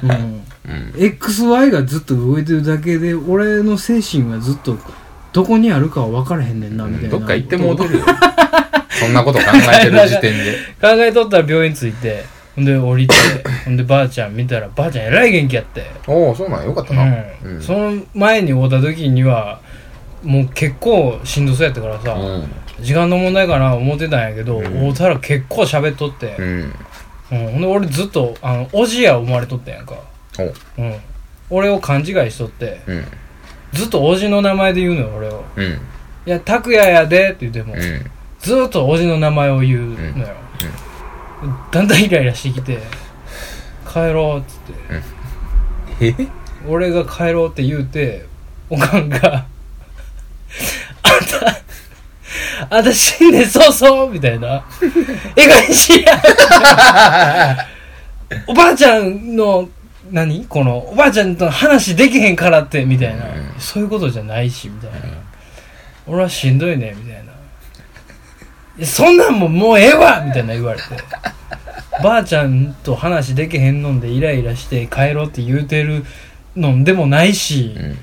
[0.02, 0.39] うんうん
[0.94, 4.76] XY がずっと動いてるだけで俺の精神はずっと
[5.32, 7.10] どこにあるかは分からへんねんなみたいな。
[7.10, 8.04] どっか行ってもうてるよ。
[8.90, 9.44] そんなこと考
[9.80, 10.56] えてる時点で。
[10.80, 12.24] 考えとったら病院着いて
[12.56, 13.14] ほんで降りて
[13.64, 15.86] ほんでばあちゃん見たらばあちゃんえらい元気やって。
[16.06, 17.04] おおそうなんよかったな。
[17.04, 17.58] ううん。
[17.58, 19.60] んその前に会った時には
[20.22, 22.44] もう結構しんどそうやったからさ、うん。
[22.80, 24.64] 時間の問題かな思ってたんやけど、うん。
[24.64, 26.34] 会うたら結構喋っとって。
[26.38, 26.74] う、ん。
[27.32, 27.48] うん。
[27.52, 29.98] ほんで俺ずっとあのおじや思われとったやんか、お
[30.38, 30.82] う。
[30.82, 30.96] ん、
[31.50, 32.80] 俺を勘違いしとって。
[32.86, 33.04] うん。
[33.72, 35.44] ずっとおじの名前で言うのよ俺を。
[35.56, 35.64] うん。
[36.26, 38.10] いや、拓也やでって言っても、うん。
[38.40, 40.34] ずーっとおじの名前を言うのよ。
[41.72, 41.86] だん。
[41.86, 42.02] だん。
[42.02, 42.80] イライラしてきて、
[43.86, 44.58] 帰ろうっつっ
[46.00, 46.16] て。
[46.18, 46.40] え？
[46.68, 48.26] 俺が帰ろうって言うて、
[48.68, 49.48] おかんが、あん
[52.68, 54.64] た、あんた死んでそうそうみたいな。
[55.36, 56.20] えがいしや
[58.46, 59.68] おばあちゃんの
[60.10, 60.44] 何？
[60.46, 63.24] この、おばあちゃんと話できへんからって、みたいな。
[63.24, 64.98] うんそういうことじゃないし、みたいな。
[66.06, 67.24] 俺はしんどいね、みたい
[68.78, 68.86] な。
[68.86, 70.84] そんなんももうええわみたいな言われて。
[72.02, 76.04] ばあちゃんと話できへんのんでイライラして帰ろうって言うてる
[76.56, 77.98] のでもないし、うん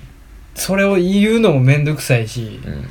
[0.53, 2.87] それを言うのもめんどくさいし、うん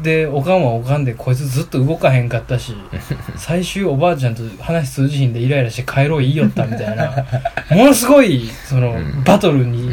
[0.00, 2.74] で、おかんはおかんでこいつずっと動かへんかったし、
[3.36, 7.24] 最終おばあちゃんと話通じひんでイライラして帰ろう言いよったみたいな、
[7.70, 9.90] ものすごい、その、うんバトルに、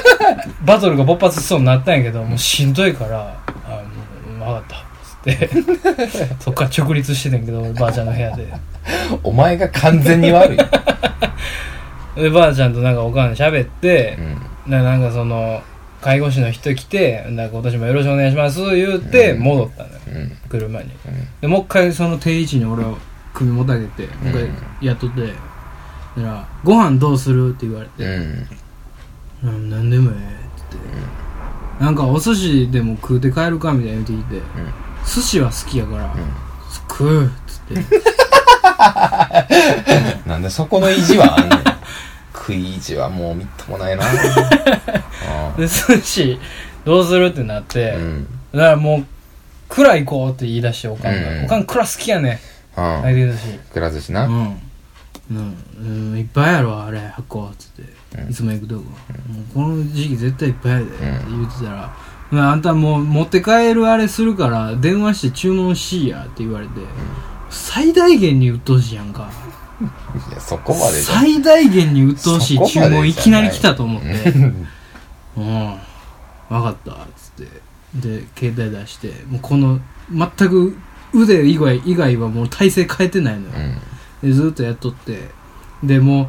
[0.64, 3.34] バトルが勃発しそうになったんやけど、もうしんどいから、
[3.68, 3.82] あ、
[4.38, 4.76] もう、わかった。
[5.04, 5.50] つって、
[6.40, 8.46] そっから直立してたんやけど、俺ばあちゃんの部屋で。
[9.22, 10.58] お前が完全に悪い。
[12.16, 14.18] で、ばあちゃんとなんかおかんで喋って
[14.66, 15.62] う、んななんかその、
[16.04, 19.40] 介護士の人来て、なんか今年もよろしくお願いします、言うて、うん。
[19.40, 20.36] 戻ったのよ、うん。
[20.50, 20.90] 車に。
[21.06, 21.28] うん。
[21.40, 22.98] でもう一回その定位置に俺を
[23.32, 24.50] 首もたげてもう一回
[24.82, 25.34] やっとって、だか
[26.16, 28.04] ら「ご飯どうする?」って言われて。
[28.04, 28.48] うん
[29.48, 34.42] 「うん、何でもええ」って言って、なんかお寿司でも食うて帰るかみたいな言うてきて、
[35.06, 36.14] 寿司は好きやから、
[36.90, 38.04] 食うっつって。
[40.28, 41.73] なんでそこの意地はあんねん。
[42.46, 44.04] 食い意地はもうみっともないな。
[44.04, 46.38] あ で寿司
[46.84, 48.26] どうするってなって、あうん。
[48.52, 49.04] だからもう
[49.70, 51.44] 蔵行こうって言い出しておかんが、うん。
[51.46, 52.32] おかん蔵好きやねん。
[52.32, 52.36] い
[53.14, 54.26] てたしくら寿司な。
[54.26, 54.60] うん、
[55.30, 55.56] うん。
[55.78, 58.30] うん、いっぱいやろあれ箱っつって、うん。
[58.30, 60.94] いつも行くとこ、もうこの時期絶対いっぱいやでって
[61.30, 61.96] 言ってたら、
[62.30, 66.72] まああんたもう持って帰るあれするから電話して注文しいやって言われて、
[67.48, 69.30] 最大限に鬱陶しいやんか
[69.80, 74.30] いや、そこまでじゃ最大限に鬱陶しい注文いきなり来たと思って。
[74.36, 74.66] うん。
[75.36, 75.74] うん
[76.48, 77.64] 分かったっつって。
[77.94, 79.08] で携帯出して。
[79.28, 79.80] もうこの
[80.12, 80.76] 全く
[81.12, 83.52] 腕以外以外はもう体勢変えてないのよ、
[84.22, 84.28] うん。
[84.28, 85.30] でずっとやっとって。
[85.82, 86.28] でもう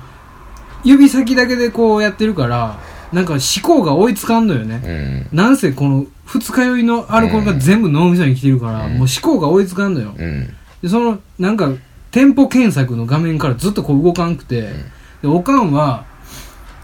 [0.84, 2.80] 指先だけでこうやってるから
[3.12, 5.38] なんか思考が追いつかんのよね、うん。
[5.38, 8.98] なんせこの二日酔いのアルコールが全部脳みそに来てるから、うん。
[8.98, 10.54] もう思考が追いつかんのよ、うん。
[10.82, 11.72] でそのなんか
[12.16, 14.70] 店舗検索の画面からずっとこう動かんくて、
[15.22, 16.06] でおかんは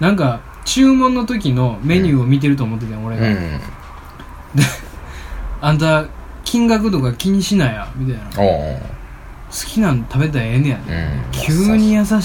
[0.02, 3.60] なんか注文の時のメニューを見てると思ってたよ俺が、うん。
[5.62, 6.08] あんた
[6.44, 8.30] 金額とか気にしなやみたいな。
[8.36, 8.80] 好おう。
[9.66, 10.78] きなん食べたらええねや。
[10.86, 11.32] で、うん。
[11.32, 12.18] 急に優しい。
[12.20, 12.22] 優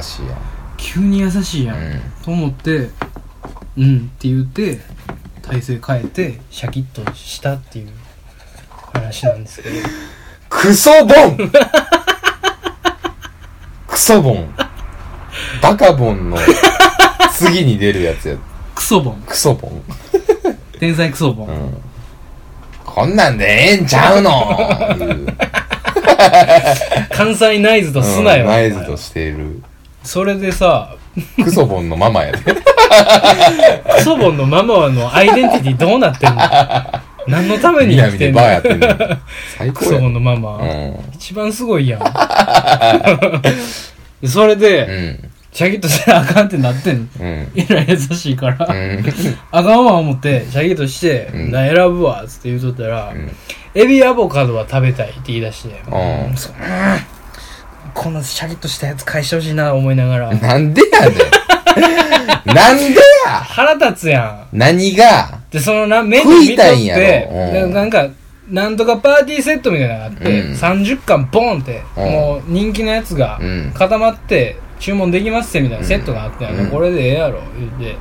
[0.00, 0.38] しいや
[0.76, 2.00] 急に優しいやん、ん。
[2.24, 2.90] と思って
[3.76, 4.78] うんって言って
[5.42, 7.88] 体勢変えてシャキッとしたっていう
[8.92, 9.74] 話なんですけど。
[10.48, 11.50] クソボン
[13.96, 14.54] クソボン
[15.62, 16.36] バカボンの
[17.32, 18.36] 次に出るやつや。
[18.74, 19.82] クソボンクソボン。
[20.78, 21.82] 天才クソボン、うん。
[22.84, 24.30] こんなんでええんちゃうの？
[24.98, 25.26] いう
[27.10, 29.62] 関西ナイズとすなよ、うんナイズとしている。
[30.02, 30.94] それでさ
[31.42, 32.54] クソボンのママやで。
[32.54, 36.38] クソボンのママのアイデンティティどうなってんの？
[37.28, 38.40] 何のために生きてんの？
[38.40, 39.16] 南でバーやってんの？
[39.58, 40.96] 最高やクソのママ、うん。
[41.14, 42.00] 一番すごいやん
[44.20, 44.86] で それで、
[45.22, 45.30] うん。
[45.52, 47.48] シャキッとしたらあかんってなってんうん。
[47.54, 49.04] えらい優しいから、うん。
[49.50, 53.30] あかんわ思ってシャキッとして、うんな選ぶわっつって言うとったら、うん
[53.74, 56.98] エビアボカドは食べたいって言い出して、うんそううん
[57.92, 61.18] このシャキッとしたやつ返してほしいな思いながらなんでやねん。
[62.44, 62.94] なんで
[63.26, 63.30] や？
[63.44, 64.56] 腹立つやん。
[64.56, 65.40] 何が？
[65.50, 67.02] でそのなメニュー見と食いたいんやろ。
[67.02, 67.70] って、うん。
[67.70, 68.08] でなんか
[68.50, 70.52] なんとかパーティーセットみたいなのがあって、うん。
[70.52, 72.04] 30巻ボンって、うん。
[72.04, 73.72] もう人気のやつがうん。
[73.74, 76.70] 固まって注文できますってみたいなセットがあって、うん。
[76.70, 77.96] これでええやろ言うて。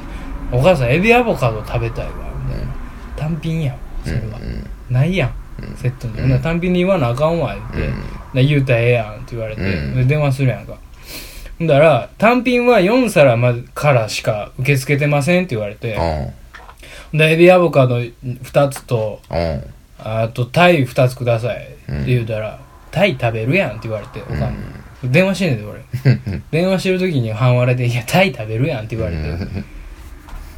[0.52, 2.12] お母さんエビアボカド食べたいわ
[2.48, 2.72] みたいな、
[3.18, 4.40] 単品やんそれは、
[4.92, 5.34] ないやん
[5.76, 6.22] セットに、うん。
[6.22, 7.78] ほんなら単品に言わなあかんわ言って、
[8.36, 9.96] で言うたらええやんって言われて、うん。
[9.96, 10.78] で電話するやんか
[11.62, 15.96] だら単品は4皿までからしか受け付けてませんって言われて、
[17.14, 17.18] うん。
[17.18, 19.64] でエビアボカド2つとうん。
[19.98, 22.60] あとタイ2つくださいって言うたら、
[22.92, 24.56] タイ食べるやんって言われておかん。
[25.02, 26.42] に、電話してんねんで俺。
[26.52, 29.24] 電話してる時に半割れで「いやタイ食べるやん」って言われて、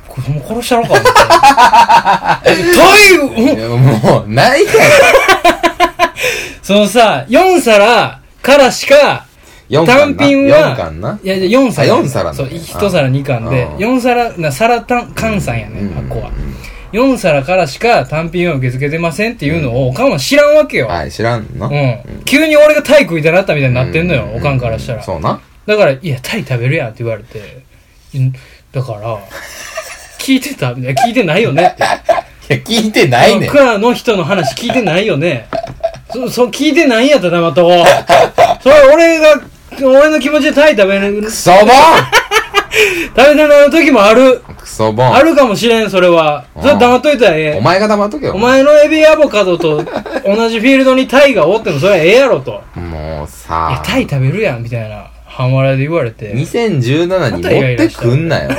[0.08, 1.10] 子供殺したろか思って。
[2.34, 2.42] タ
[3.14, 4.72] イもう、ないか
[6.64, 9.27] そのさ4皿からしか
[9.70, 9.86] よ。
[9.86, 11.20] 単品は4巻な。
[11.24, 11.84] いや、じゃあ4皿。
[11.84, 16.32] あ四皿ねそう、1皿2貫で、うん4皿、な、皿単、換算やね、うん発行は。
[16.94, 20.88] 4皿からしか単品は受け付けてませんっていうのを、おかんは知らんわけよ。
[20.88, 21.70] はい、知らんの？
[21.70, 22.24] うん。
[22.24, 25.04] 急に俺がタイ食いたなったみたいになってんのよ、おかんからしたら。
[25.04, 25.40] そうな。
[25.66, 27.40] だから、いや、タイ食べるやんって言われて、
[28.18, 28.32] ん
[28.72, 29.18] だから、
[30.20, 31.84] 聞いてたみたいな、聞いてないよねって。
[32.56, 33.58] いや、聞いてないねんク。
[33.58, 35.48] ラの人の話聞いてないよね。
[36.14, 38.64] そ、 そ、聞いてないんやったら黙っとこう。
[38.64, 39.42] それ俺が、
[39.86, 41.32] 俺の気持ちでタイ食べるク。
[41.32, 41.62] ソボン
[43.16, 44.42] 食べてない時もある。
[44.58, 45.16] クソボン。
[45.16, 46.46] あるかもしれん、それは。
[46.56, 47.58] うんそれ黙っといたらええ。
[47.58, 48.34] お前が黙っとけよ。
[48.34, 49.84] お前のエビアボカドと
[50.26, 52.62] 同じフィールドにタイがおってもそれはええやろと。
[52.76, 55.10] もういやさ、、タイ食べるやん、みたいな。
[55.26, 56.34] 半笑いで言われて。
[56.34, 58.52] 2017に持ってくんなよ。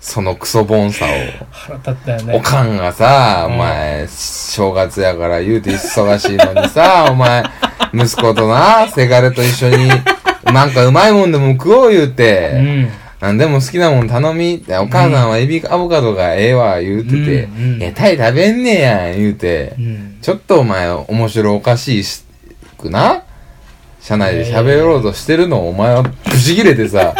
[0.00, 1.08] そのクソボンさを。
[1.50, 2.40] 腹立ったよおね。
[2.40, 7.44] かんがさ、うんお前、正月やから言うて忙しいのにさ、お前、
[7.94, 9.88] 息子とな、せがれと一緒に、
[10.44, 12.88] なんかうまいもんでも食おう言ううて、ん。
[13.20, 20.18] なんでも好きなもん頼みって、お母さんはエビアボカドがええわ言うてて、うんうんえ、タイ食べんねやん言うてう、ん。
[20.20, 22.24] ちょっとお前面白おかしいし
[22.76, 23.22] くな
[24.00, 27.14] 車内で喋ろうとしてるのをお前はブチ切れてさ、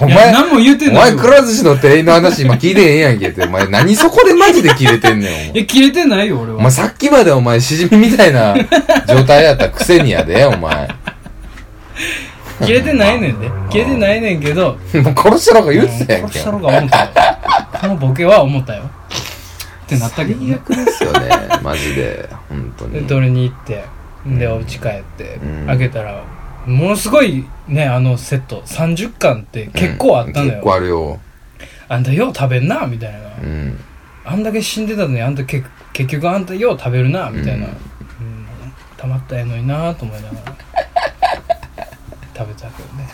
[0.00, 1.16] お前、何も言うておないよ。
[1.16, 6.58] 前くら寿司の店員の話今聞いてへんやんけって、お前何そこでマジで切れてんねん、お前いや、切れてないよ、俺は。
[6.58, 8.54] お前さっきまでお前しじみみたいな
[9.08, 10.88] 状態やったくせにやで、お前。
[12.64, 13.50] 切れてないねんで。
[13.70, 16.38] 切れてないねんけど、 もう殺したろか言うてたやんけ。
[16.38, 17.08] 殺したろか思ったよ。
[17.80, 18.82] このボケは思ったよ。
[19.86, 20.58] ってなったけどね。
[20.68, 21.28] 最悪ですよね、
[21.62, 22.28] マジで。
[22.48, 23.06] 本当で、に。
[23.06, 23.84] 取りに行って、
[24.26, 26.22] で、お家帰ってうん、開けたら、
[26.66, 30.74] ものすごいね、あのセット、30巻って結構あったの結構よ。
[30.74, 31.20] あるよ。
[31.88, 33.18] あんたよう食べんな、みたいな。
[33.42, 33.78] うん。
[34.24, 37.66] あんだけ死んでたのに、あんたけ結局あんたよう食べるな、みたいな。
[37.66, 37.70] う
[38.20, 38.46] うんん。
[38.96, 40.56] たまったらええのになと思いながら。
[42.36, 43.08] 食べたけどね。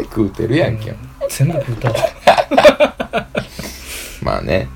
[0.04, 0.90] 食うてるやんけ。
[0.90, 0.96] うん
[1.30, 1.96] 全部食うたわ。
[4.22, 4.66] まあね。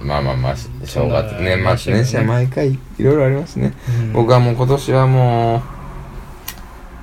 [0.00, 0.06] うん。
[0.06, 3.72] まあまあまあ、し正月、年末年始は毎回いろいろありますね。
[3.88, 5.62] うん僕はもう今年はもう、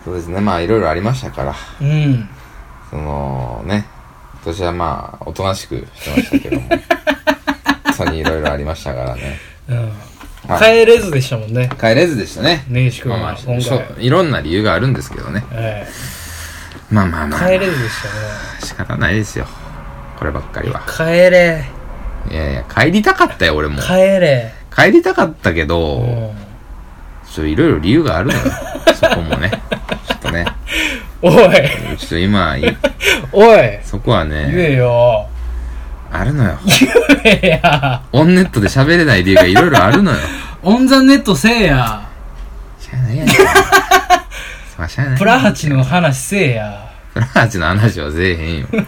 [0.06, 2.30] そうですね、まあいろいろありましたから、うん。
[2.92, 3.88] そのね、
[4.36, 6.70] 今年はまあ、おとなしくしてましたけども、
[7.98, 9.40] 本当にいろいろありましたからね。
[9.68, 9.78] うん。
[9.78, 9.90] はい
[10.60, 11.72] 帰れずでしたもんね。
[11.80, 12.66] 帰れずでしたね。
[12.68, 14.00] 根岸君まあまあ。
[14.00, 15.44] いろんな理由があるんですけどね。
[15.52, 15.88] え
[16.92, 18.14] まあまあまあ、え帰れずでしたね。
[18.62, 19.48] 仕方ないですよ。
[20.20, 20.82] こればっかりは。
[20.86, 21.66] 帰れ。
[22.30, 23.82] いやいや、帰りたかったよ、俺も。
[23.82, 24.54] 帰れ。
[24.76, 26.38] 帰りたかったけうど、ん。
[27.28, 28.40] ちょいろいろ理由があるのよ。
[28.94, 29.52] そこもね。
[31.22, 31.34] おい。
[31.98, 32.78] ちょっと今、い
[33.32, 33.80] おい。
[33.84, 35.28] そこは言ね、えよ。
[36.12, 36.58] あるのよ。
[37.24, 38.04] 言えや。
[38.12, 40.18] オンネットで喋れない理由がいろいろあるのよ。
[40.64, 42.08] オンザネットせえや。
[42.80, 43.36] しゃあないやねん。
[44.76, 45.18] そらしゃあない。
[45.18, 46.86] プラハチの話せえや。
[47.14, 48.68] プラハチの話はせえへんよ。
[48.72, 48.84] プ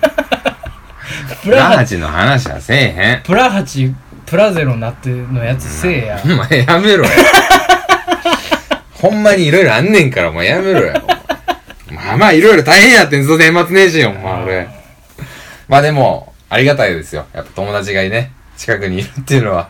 [1.43, 3.21] プララハチ、ハチの話はせえへん。
[3.23, 3.93] プラハチ、
[4.25, 6.21] プラゼロになってのやつせえや。
[6.23, 7.11] お前やめろよ。
[8.93, 10.93] ほんまにいろいろあんねんから、お前やめろよ。
[11.91, 14.67] まあまあいろいろ大変やってんぞ、年末年始よ、お前俺。
[15.67, 17.25] まあでも、ありがたいですよ。
[17.33, 19.69] やっぱ友達がいね、近くにいるっていうのは、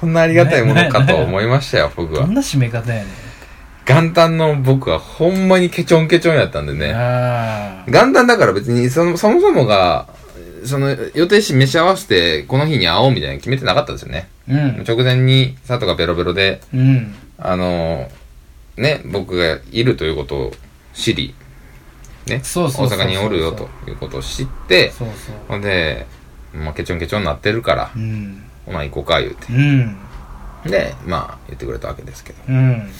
[0.00, 2.22] こんなありがたいものかと思いましたよ、僕は。
[2.22, 3.30] どんな締め方やね
[3.86, 6.78] 元旦の僕はほんまにケチョンケチョンやったんでん。
[6.78, 6.92] ね。
[6.92, 7.90] ああ。
[7.90, 10.08] 元旦だから別にその、そもそもが、
[10.64, 14.28] その予定し飯合わせてこの日に会おうみたいなの決めてなかったんですよね。
[14.48, 14.84] うん。
[14.86, 17.14] 直前に佐藤がベロベロで、うん。
[17.38, 18.08] あの
[18.76, 20.52] ね、僕がいるということを
[21.00, 21.34] 知り、
[22.26, 25.34] ね、大阪におるよということを知って、そうそう。
[25.48, 26.06] ほんで、
[26.52, 28.44] まあ、ケチョンケチョンになってるからう、ん。
[28.66, 29.52] ほな行こうか言うて。
[29.52, 29.96] うん。
[30.64, 32.38] で、まあ言ってくれたわけですけど。
[32.48, 32.90] うん。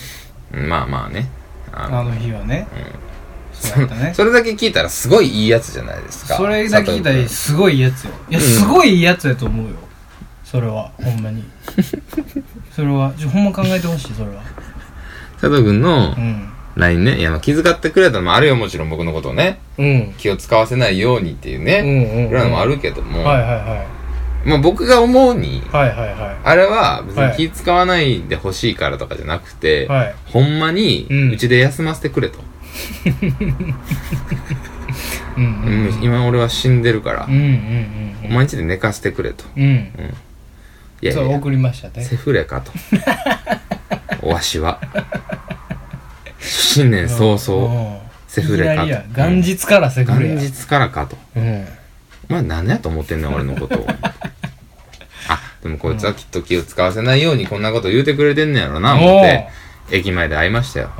[0.68, 1.28] まあまあね。
[1.72, 2.66] ああの日はね。
[3.52, 4.12] そうやったね。
[4.16, 6.36] それだけ聞いたらすごいいいやつじゃないですか。
[6.36, 8.10] それだけ聞いたらすごいいいやつよ。
[8.30, 9.76] いや、うんすごいいいやつやと思うよ。
[10.44, 11.44] それは、ほんまに。
[12.74, 14.42] それは、ほんま考えてほしい、それは。
[15.40, 16.48] 佐藤君のうん
[16.80, 19.60] LINE ね、いやまあ気遣ってくれたのもあるよ、もちろん僕のことをね。
[19.78, 20.14] うん。
[20.18, 21.80] 気を使わせないようにっていううんね。
[21.80, 22.28] うん。
[22.28, 23.86] いろんなのもあるけども、はいはいは
[24.44, 24.48] い。
[24.48, 29.88] まあ僕が思うに、はいはいはあれは別はいに気使わないでほしいからとかじゃなくて、い。
[29.88, 30.14] はい。
[30.26, 32.38] ほんまにうんうちで休ませてくれと。
[35.36, 35.46] うんう
[35.98, 37.32] ん今俺は死んでるからうん。
[37.32, 38.34] う、んうんうん。
[38.34, 39.44] 毎日で寝かせてくれと。
[39.56, 39.62] うん。
[41.02, 42.04] いやいや、そう送りましたね。
[42.04, 42.72] セフレかと。
[44.22, 44.80] おわしは。
[46.40, 48.88] 新年早々、々セフレかと。
[48.88, 49.04] や。
[49.14, 50.34] 元日からセフレや。
[50.36, 51.16] 元日からかと。
[51.36, 51.66] うん。
[52.28, 53.86] お前何やと思ってんねん、俺のことを。
[55.28, 59.48] あ、でもこいつはきっと気を使わせないようにこんなこと言うてくれてんねやろな、思って、
[59.90, 60.90] 駅前で会いましたよ。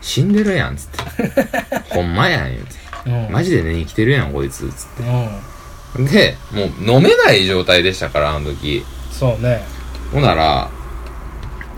[0.00, 0.98] 死んでるやん、つって。
[1.94, 3.32] ほんまやん、言うて。
[3.32, 4.86] マジで寝に来てるやん、こいつ、つっ
[5.96, 6.04] て。
[6.04, 8.84] で、もう飲めない状態でしたから、あの時。
[9.10, 9.62] そうね。
[10.12, 10.68] ほなら、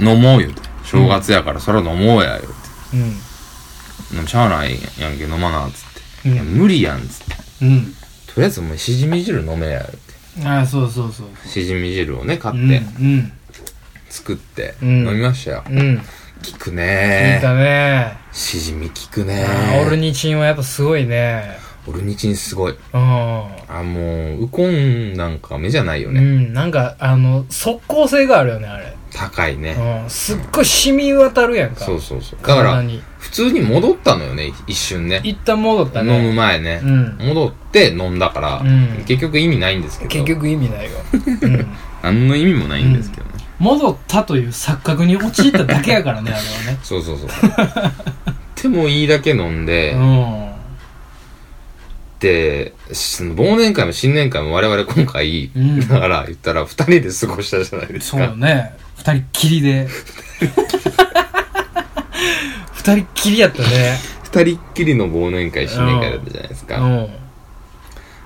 [0.00, 0.62] 飲もう言うて。
[0.84, 2.48] 正月やから、それは飲もうや、言
[2.94, 4.26] うん。
[4.26, 6.28] しゃあないやんけ、飲まな、つって。
[6.28, 7.36] うんいや、無理やん、つって。
[7.62, 7.94] うん。
[8.26, 10.48] とりあえずお前、しじみ汁飲めや、言うて。
[10.48, 11.48] ああ、そうそうそう。
[11.48, 12.68] しじみ汁をね、買っうん。
[12.68, 13.32] て、うん。
[14.08, 15.64] 作って、うん飲みましたよ。
[15.68, 15.98] うん。
[15.98, 16.04] 効
[16.58, 18.16] く聞ねいたね。
[18.32, 21.58] しじみ効くねああオルニチンはやっぱすごいね。
[21.86, 22.72] オルニチンすごい。
[22.72, 22.78] うん。
[22.98, 26.20] あ、もう、ウコンなんか目じゃないよね。
[26.20, 28.94] うん、なんか、あの、即効性があるよね、あれ。
[29.18, 29.72] 高いね。
[30.02, 31.84] うん、すっごい染み渡るやんか。
[31.84, 32.38] そうそうそう。
[32.40, 33.02] だから、体に。
[33.18, 35.20] 普通に戻ったのよね、一瞬ね。
[35.24, 36.32] 一旦戻った飲むね。
[36.34, 36.80] 前ね。
[36.84, 37.16] うん。
[37.18, 40.10] 戻って飲んだから、うん結局意味ないんですけど。
[40.10, 40.90] 結局意味ないよ。
[41.42, 41.66] うん。
[42.02, 43.30] 何の意味もないんですけどね。
[43.58, 46.40] 戻ったという錯覚に陥っただけやからね、 あれ
[46.70, 46.78] はね。
[46.84, 47.28] そうそうそう。
[48.62, 50.48] でもいいだけ飲んで、うん。
[52.20, 58.36] で、その忘年会も新年会も我々今回、うんだから言ったら二人で過ごしたじゃないですそうよか。
[58.36, 58.76] ね。
[58.98, 59.88] 二人っきりで。
[62.72, 63.96] 二人っきりやったね。
[64.24, 66.80] 二人っきりの忘年会新年会だったじゃないですか。
[66.80, 67.08] うん。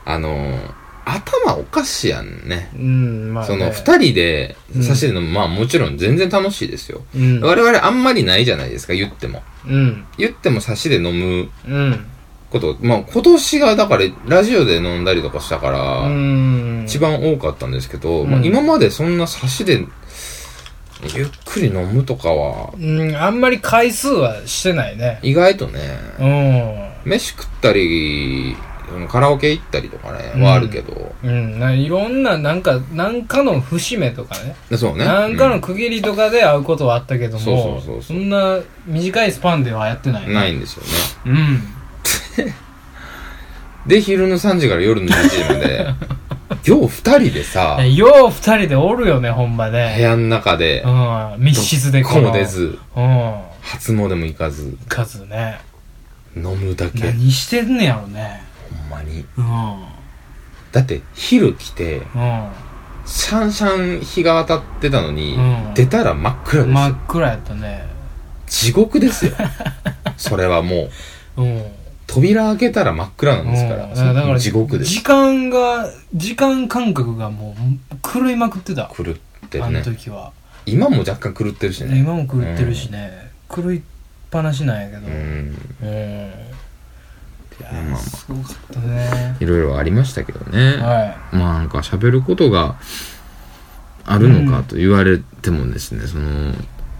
[0.05, 0.59] あの、
[1.05, 2.71] 頭おかしいやんね。
[2.75, 3.49] うん、まあ、ね。
[3.49, 7.03] その二人でうん差しで飲む、まあもちろん全然楽しいですよ。
[7.15, 7.41] うん。
[7.41, 9.43] 我々あんまりないじゃないですか、言っても。
[9.67, 10.05] うん。
[10.17, 12.07] 言っても差しで飲むうん。
[12.51, 16.85] こと、まあ今年がだからラジオで飲んだりとかしたから、うん。
[16.87, 19.85] 一番多かったんですけど、うんまあ、今までそんな差しで
[21.15, 25.19] ゆっくり飲むとかはうん、あんまり回数はしてないね。
[25.23, 25.81] 意外とね
[26.19, 26.27] う
[27.09, 27.11] ん。
[27.11, 28.57] 飯食ったり
[28.95, 34.37] うんカラオケ行ったりとかね、うんはあるけどうん、ないろんな、なんか、なんかの節目とか
[34.71, 34.77] ね。
[34.77, 40.35] そうねなんかうの区切りとかで会うことはあったけども、そうそうそうそうんな短いスパンではやってないね。
[40.35, 40.89] ないんですよね
[41.27, 41.63] うん。
[43.87, 45.87] で昼の3時から夜の11時まで
[46.65, 50.01] よう2人でさえよう二人でおるよね、ほんま部ね。
[50.01, 51.35] 屋の中でうん。
[51.39, 53.35] 密室でどこも出ずうん。
[53.63, 55.61] 初詣も行かず数ね。
[56.37, 58.43] 飲むだけほん何してんねやろね。
[58.91, 59.85] まにうん。
[60.73, 62.49] だって昼来てうん。
[63.05, 67.87] シャンシャン日が当たってたのに、うん出たら真っ暗ですよ、真っ暗やったね。
[68.47, 69.33] 地獄ですよ
[70.19, 70.89] それはも
[71.37, 71.65] う うん。
[72.13, 77.57] 扉開けたら真っ暗なんですから、うんだから、地獄です時間が、時間感覚がも
[77.91, 78.91] う、狂いまくってた。
[78.95, 80.33] 狂ってあのるね時は。
[80.67, 83.31] 今も若干狂ってるしね今も狂ってるしね。
[83.49, 83.83] 狂いっ
[84.31, 85.07] ぱなしなんやけど。
[85.07, 86.33] うんうん。
[87.61, 89.37] いやまあまあすごかったね。
[89.41, 92.77] いろいろありましたけどね、はまあなんか喋ることが
[94.05, 96.55] あるのかと言われてもですね、そのい。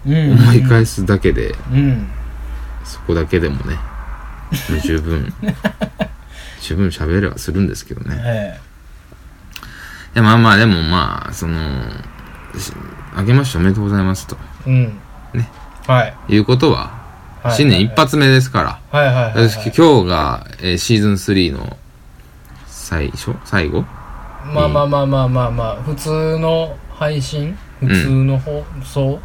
[0.07, 0.31] うん。
[0.33, 2.07] 思い返すだけで、うん。
[2.83, 3.77] そこだけでもね
[4.83, 5.33] 十分。
[6.61, 8.21] 十分喋れはするんですけどね。
[8.23, 8.59] え
[10.15, 11.59] いやまあまあでもまあその
[12.57, 12.71] し
[13.17, 14.37] 明けましておめでとうございますと。
[14.67, 14.69] え。
[14.69, 14.99] うん。
[15.33, 15.49] ね。
[15.87, 16.15] はい。
[16.29, 16.91] いうことは、
[17.43, 17.55] はい。
[17.55, 19.49] 新年一発目ですから、はいはいはいはい。
[19.49, 21.77] 私今日が、えーシーズン3の
[22.67, 23.35] 最初？
[23.43, 23.81] 最後？
[24.53, 27.57] まあまあまあまあまあまあ、普通の配信？
[27.79, 29.19] 普通の放送？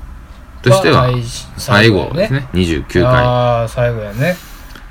[0.62, 1.08] としては
[1.56, 2.48] 最後ですね。
[2.52, 3.02] 29回。
[3.04, 4.36] ああ、最後やね。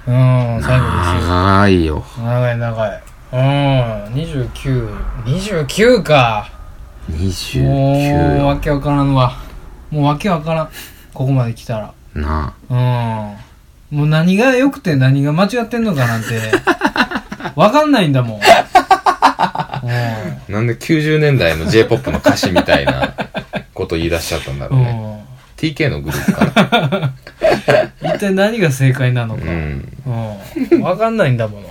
[0.08, 1.28] うん、最後ですよ。
[1.28, 3.04] 長いよ長い長い。
[3.34, 3.40] うん、
[4.14, 6.50] 29、29か。
[7.10, 9.34] もう、29よわけわからんわ。
[9.90, 10.70] もうわけわからん。
[11.14, 11.94] ここまで来たら。
[12.16, 13.98] なうん。
[13.98, 16.28] もう何が良くて何が間違ってんのかなんて、
[17.56, 18.38] わかんないんだもん。
[18.38, 18.44] うん。
[18.44, 19.82] あ
[20.50, 23.14] なんで90年代の J-POP の歌詞みたいな
[23.74, 25.17] こと言い出しちゃったんだろうね、
[25.58, 27.16] TK のグループかな
[28.02, 28.08] うん。
[28.16, 29.44] 一体何が正解なのか。
[29.44, 29.92] うん
[30.72, 30.82] うん。
[30.82, 31.68] わかんないんだもの。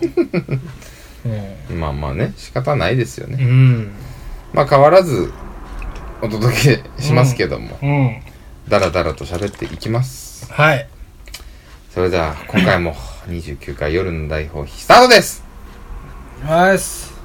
[1.77, 3.37] まあまあね仕方ないですようん。
[3.37, 3.91] ねうん。
[4.53, 5.33] まあ変わらず
[6.21, 8.17] お届けしますけども、うん。
[8.69, 10.89] だらだらと喋っていきますはい。
[11.95, 12.95] それでは今回も
[13.29, 15.43] 29回夜の大放棄スタートです
[16.45, 17.16] はいっす。